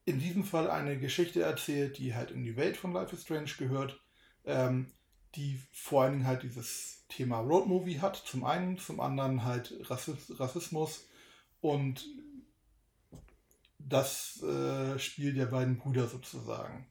[0.05, 3.49] in diesem Fall eine Geschichte erzählt, die halt in die Welt von Life is Strange
[3.57, 3.99] gehört,
[4.45, 4.91] ähm,
[5.33, 11.07] die vor allen Dingen halt dieses Thema Roadmovie hat, zum einen, zum anderen halt Rassismus
[11.59, 12.05] und
[13.79, 16.87] das äh, Spiel der beiden Brüder sozusagen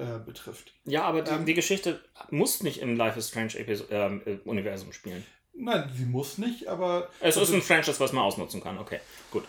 [0.00, 0.72] äh, betrifft.
[0.84, 3.54] Ja, aber die, ähm, die, Geschichte muss nicht im Life is Strange
[3.90, 5.24] ähm, äh, Universum spielen.
[5.52, 7.08] Nein, sie muss nicht, aber.
[7.20, 8.78] Es ist ein Franchise, was man ausnutzen kann.
[8.78, 9.44] Okay, gut.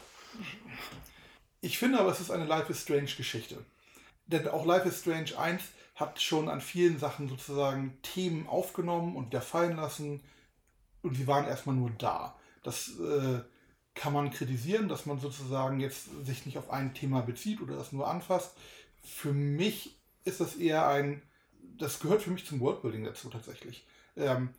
[1.62, 3.64] Ich finde aber, es ist eine Life is Strange Geschichte.
[4.26, 5.62] Denn auch Life is Strange 1
[5.96, 10.22] hat schon an vielen Sachen sozusagen Themen aufgenommen und wieder fallen lassen.
[11.02, 12.36] Und sie waren erstmal nur da.
[12.64, 13.42] Das äh,
[13.94, 17.92] kann man kritisieren, dass man sozusagen jetzt sich nicht auf ein Thema bezieht oder das
[17.92, 18.54] nur anfasst.
[19.04, 21.22] Für mich ist das eher ein,
[21.78, 23.86] das gehört für mich zum Worldbuilding dazu tatsächlich.
[24.16, 24.50] Ähm,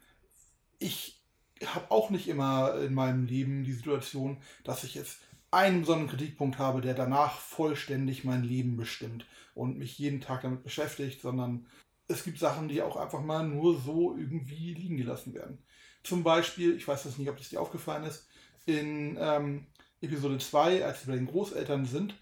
[0.78, 1.20] ich
[1.64, 5.18] habe auch nicht immer in meinem Leben die Situation, dass ich jetzt
[5.50, 10.64] einen besonderen Kritikpunkt habe, der danach vollständig mein Leben bestimmt und mich jeden Tag damit
[10.64, 11.66] beschäftigt, sondern
[12.08, 15.58] es gibt Sachen, die auch einfach mal nur so irgendwie liegen gelassen werden.
[16.02, 18.26] Zum Beispiel, ich weiß jetzt nicht, ob das dir aufgefallen ist,
[18.66, 19.66] in ähm,
[20.00, 22.16] Episode 2, als sie bei den Großeltern sind,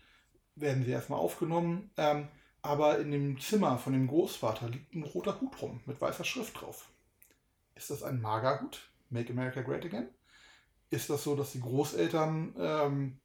[0.54, 1.90] werden sie erstmal aufgenommen.
[1.96, 2.28] Ähm,
[2.62, 6.60] aber in dem Zimmer von dem Großvater liegt ein roter Hut rum mit weißer Schrift
[6.60, 6.88] drauf.
[7.74, 8.90] Ist das ein Magerhut?
[9.08, 10.08] Make America Great Again?
[10.90, 13.18] Ist das so, dass die Großeltern ähm,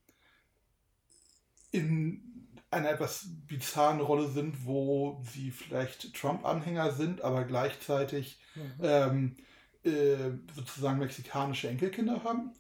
[1.71, 8.73] in einer etwas bizarren Rolle sind, wo sie vielleicht Trump-Anhänger sind, aber gleichzeitig mhm.
[8.81, 9.35] ähm,
[9.83, 12.53] äh, sozusagen mexikanische Enkelkinder haben?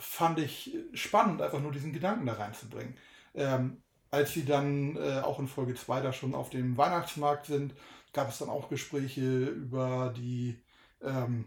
[0.00, 2.96] fand ich spannend, einfach nur diesen Gedanken da reinzubringen.
[3.34, 7.74] Ähm, als sie dann äh, auch in Folge 2 da schon auf dem Weihnachtsmarkt sind,
[8.12, 10.60] gab es dann auch Gespräche über die
[11.02, 11.46] ähm,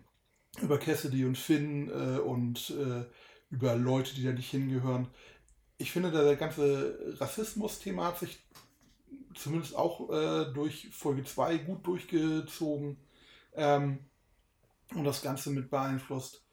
[0.62, 3.06] über Cassidy und Finn äh, und äh,
[3.50, 5.08] über Leute, die da nicht hingehören.
[5.78, 8.40] Ich finde, der ganze Rassismus-Thema hat sich
[9.36, 12.98] zumindest auch äh, durch Folge 2 gut durchgezogen
[13.56, 14.00] ähm,
[14.94, 16.44] und das Ganze mit beeinflusst.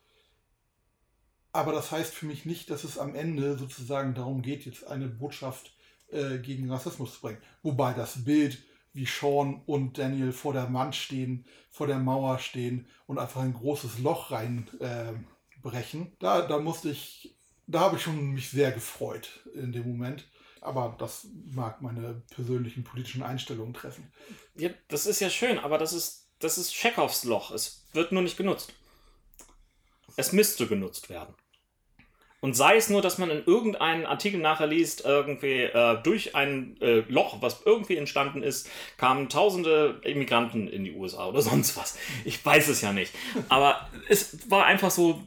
[1.53, 5.09] Aber das heißt für mich nicht, dass es am Ende sozusagen darum geht, jetzt eine
[5.09, 5.75] Botschaft
[6.13, 7.43] äh, gegen Rassismus zu bringen.
[7.63, 12.87] Wobei das Bild, wie Sean und Daniel vor der Wand stehen, vor der Mauer stehen
[13.07, 17.37] und einfach ein großes Loch reinbrechen, äh, da, da musste ich,
[17.67, 20.29] da habe ich schon mich sehr gefreut in dem Moment.
[20.63, 24.13] Aber das mag meine persönlichen politischen Einstellungen treffen.
[24.57, 27.51] Ja, das ist ja schön, aber das ist, das ist Chekhovs Loch.
[27.51, 28.75] Es wird nur nicht genutzt.
[30.17, 31.35] Es müsste genutzt werden.
[32.41, 36.77] Und sei es nur, dass man in irgendeinen Artikel nachher liest, irgendwie äh, durch ein
[36.81, 41.99] äh, Loch, was irgendwie entstanden ist, kamen tausende Immigranten in die USA oder sonst was.
[42.25, 43.15] Ich weiß es ja nicht.
[43.49, 45.21] Aber es war einfach so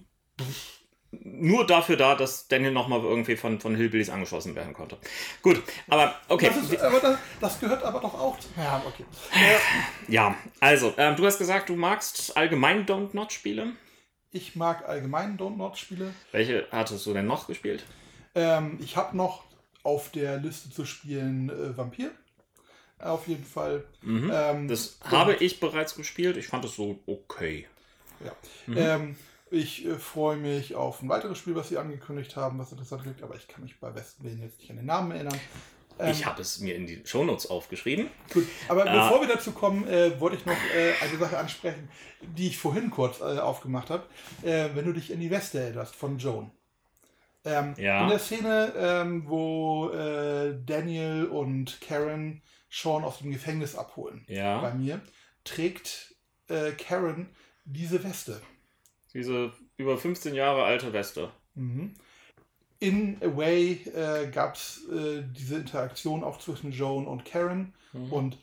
[1.21, 4.97] nur dafür da, dass Daniel nochmal irgendwie von, von Hillbillies angeschossen werden konnte.
[5.41, 6.49] Gut, aber okay.
[6.53, 8.37] Das, ist, aber das, das, gehört aber doch auch.
[8.57, 9.05] Ja, okay.
[10.07, 13.73] Ja, also, ähm, du hast gesagt, du magst allgemein Don't Not Spiele.
[14.33, 16.11] Ich mag allgemein Don't Not Spiele.
[16.31, 17.85] Welche hattest du denn noch gespielt?
[18.33, 19.43] Ähm, ich habe noch
[19.83, 22.09] auf der Liste zu spielen äh, Vampir.
[22.97, 23.83] Auf jeden Fall.
[24.01, 24.31] Mhm.
[24.33, 26.35] Ähm, das habe ich bereits gespielt.
[26.37, 27.67] Ich fand es so okay.
[28.25, 28.31] Ja.
[28.65, 28.77] Mhm.
[28.77, 29.15] Ähm,
[29.51, 33.21] ich äh, freue mich auf ein weiteres Spiel, was sie angekündigt haben, was interessant klingt,
[33.21, 35.39] aber ich kann mich bei Westwillen jetzt nicht an den Namen erinnern.
[35.99, 38.09] Ähm, ich habe es mir in die Shownotes aufgeschrieben.
[38.33, 41.89] Gut, aber äh, bevor wir dazu kommen, äh, wollte ich noch äh, eine Sache ansprechen,
[42.21, 44.05] die ich vorhin kurz äh, aufgemacht habe.
[44.43, 46.51] Äh, wenn du dich in die Weste erinnerst von Joan.
[47.45, 48.03] Ähm, ja.
[48.03, 54.61] In der Szene, ähm, wo äh, Daniel und Karen Sean aus dem Gefängnis abholen, ja.
[54.61, 55.01] bei mir,
[55.43, 56.15] trägt
[56.77, 57.29] Karen
[57.65, 58.41] diese Weste.
[59.13, 61.31] Diese über 15 Jahre alte Weste.
[61.55, 61.95] Mhm
[62.83, 67.73] in A Way äh, gab es äh, diese Interaktion auch zwischen Joan und Karen.
[67.93, 68.11] Mhm.
[68.11, 68.37] Und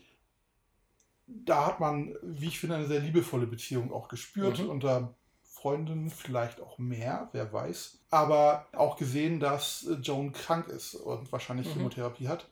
[1.26, 4.58] da hat man, wie ich finde, eine sehr liebevolle Beziehung auch gespürt.
[4.58, 4.70] Mhm.
[4.70, 7.98] Unter Freundinnen vielleicht auch mehr, wer weiß.
[8.08, 11.72] Aber auch gesehen, dass Joan krank ist und wahrscheinlich mhm.
[11.72, 12.48] Chemotherapie hat.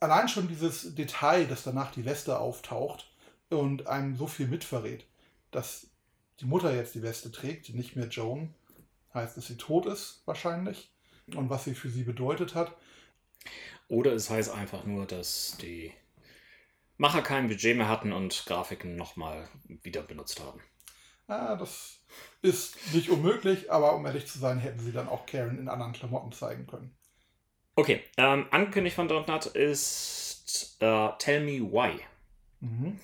[0.00, 3.08] Allein schon dieses Detail, dass danach die Weste auftaucht
[3.50, 5.06] und einem so viel mitverrät,
[5.52, 5.86] dass
[6.40, 8.52] die Mutter jetzt die Weste trägt, nicht mehr Joan,
[9.14, 10.90] heißt, dass sie tot ist wahrscheinlich
[11.34, 12.76] und was sie für sie bedeutet hat.
[13.88, 15.92] Oder es heißt einfach nur, dass die
[16.96, 19.48] Macher kein Budget mehr hatten und Grafiken nochmal
[19.82, 20.60] wieder benutzt haben.
[21.26, 21.98] ah, das
[22.42, 25.92] ist nicht unmöglich, aber um ehrlich zu sein, hätten sie dann auch Karen in anderen
[25.92, 26.94] Klamotten zeigen können.
[27.74, 32.00] Okay, ähm, angekündigt von Donut ist äh, Tell Me Why.
[32.60, 33.00] Mhm.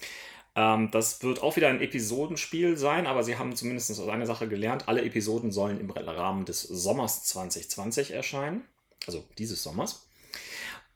[0.59, 4.49] Ähm, das wird auch wieder ein Episodenspiel sein, aber sie haben zumindest aus einer Sache
[4.49, 4.89] gelernt.
[4.89, 8.65] Alle Episoden sollen im Rahmen des Sommers 2020 erscheinen.
[9.07, 10.09] Also dieses Sommers.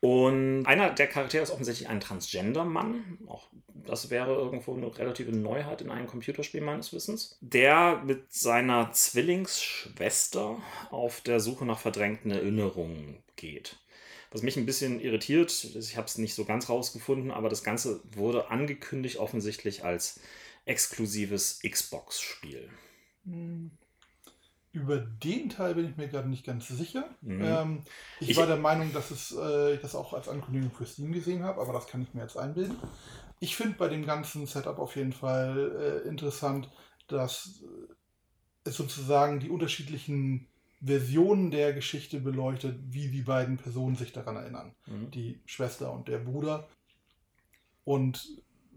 [0.01, 3.19] Und einer der Charaktere ist offensichtlich ein Transgender-Mann.
[3.29, 3.47] Auch
[3.87, 7.39] das wäre irgendwo eine relative Neuheit in einem Computerspiel meines Wissens.
[7.41, 10.59] Der mit seiner Zwillingsschwester
[10.91, 13.77] auf der Suche nach verdrängten Erinnerungen geht.
[14.33, 18.01] Was mich ein bisschen irritiert, ich habe es nicht so ganz rausgefunden, aber das Ganze
[18.13, 20.21] wurde angekündigt offensichtlich als
[20.65, 22.71] exklusives Xbox-Spiel.
[23.25, 23.71] Hm.
[24.73, 27.15] Über den Teil bin ich mir gerade nicht ganz sicher.
[27.21, 27.43] Mhm.
[27.45, 27.83] Ähm,
[28.21, 31.13] ich, Ich- war der Meinung, dass es, äh, ich das auch als Ankündigung für Steam
[31.13, 32.79] gesehen habe, aber das kann ich mir jetzt einbilden.
[33.39, 36.71] Ich finde bei dem ganzen Setup auf jeden Fall äh, interessant,
[37.07, 37.93] dass äh,
[38.65, 40.49] es sozusagen die unterschiedlichen
[40.85, 44.75] Versionen der Geschichte beleuchtet, wie die beiden Personen sich daran erinnern.
[44.87, 45.11] Mhm.
[45.13, 46.69] Die Schwester und der Bruder.
[47.85, 48.29] Und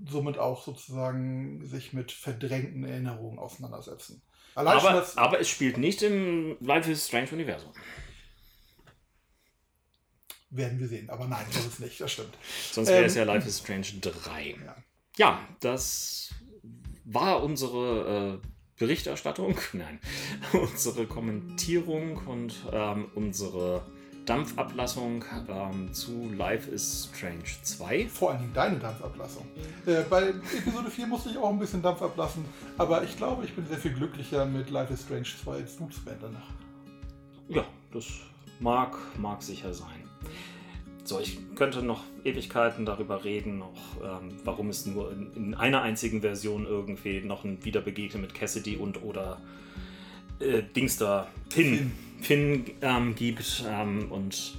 [0.06, 4.22] somit auch sozusagen sich mit verdrängten Erinnerungen auseinandersetzen.
[4.56, 7.72] Allein Aber, das, aber es spielt nicht im Life is Strange Universum.
[10.49, 11.10] werden wir sehen.
[11.10, 12.38] Aber nein, das ist nicht, das stimmt.
[12.72, 14.56] Sonst wäre Ähm, es ja Life is Strange 3.
[14.66, 14.76] Ja.
[15.18, 16.34] Ja, das
[17.06, 18.47] war unsere äh,
[18.78, 20.00] Berichterstattung, nein,
[20.54, 23.84] unsere Kommentierung und ähm, unsere
[24.26, 28.08] Dampfablassung ähm, zu Life is Strange 2.
[28.10, 29.46] Vor allen Dingen deine Dampfablassung.
[29.86, 32.44] Äh, bei Episode 4 musste ich auch ein bisschen Dampf ablassen,
[32.78, 35.88] aber ich glaube, ich bin sehr viel glücklicher mit Life is Strange 2 als du
[35.88, 37.56] zum Ende noch.
[37.56, 38.06] Ja, das
[38.60, 40.10] mag, mag sicher sein.
[41.06, 45.84] So, ich könnte noch Ewigkeiten darüber reden, auch, ähm, warum es nur in, in einer
[45.84, 49.39] einzigen Version irgendwie noch ein Wiederbegegnen mit Cassidy und oder
[50.39, 51.91] äh, Dings da, Finn,
[52.22, 54.56] Finn ähm, gibt ähm, und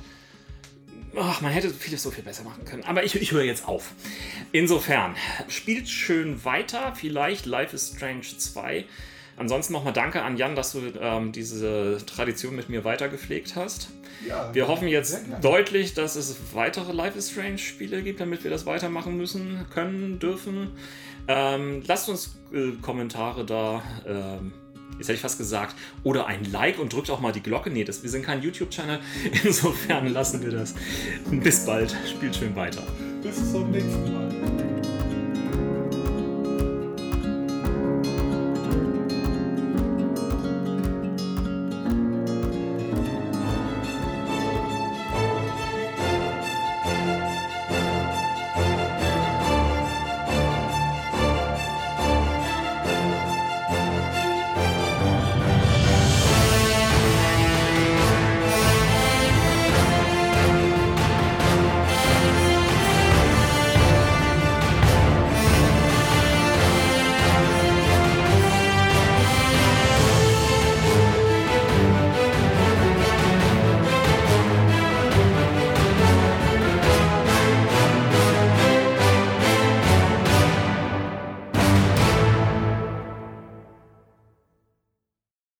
[1.16, 2.84] ach, man hätte vieles so viel besser machen können.
[2.84, 3.90] Aber ich, ich höre jetzt auf.
[4.52, 5.16] Insofern,
[5.48, 8.84] spielt schön weiter, vielleicht Life is Strange 2.
[9.36, 13.90] Ansonsten nochmal danke an Jan, dass du ähm, diese Tradition mit mir weitergepflegt hast.
[14.26, 18.50] Ja, Wir hoffen jetzt deutlich, dass es weitere Life is Strange Spiele gibt, damit wir
[18.50, 20.70] das weitermachen müssen, können, dürfen.
[21.28, 23.82] Ähm, lasst uns äh, Kommentare da.
[24.06, 24.52] Ähm,
[24.98, 25.74] jetzt hätte ich fast gesagt.
[26.02, 27.70] Oder ein Like und drückt auch mal die Glocke.
[27.70, 29.00] Nee, das, wir sind kein YouTube-Channel.
[29.44, 30.74] Insofern lassen wir das.
[31.30, 31.94] Bis bald.
[32.08, 32.82] Spielt schön weiter.
[33.22, 34.95] Bis zum nächsten Mal.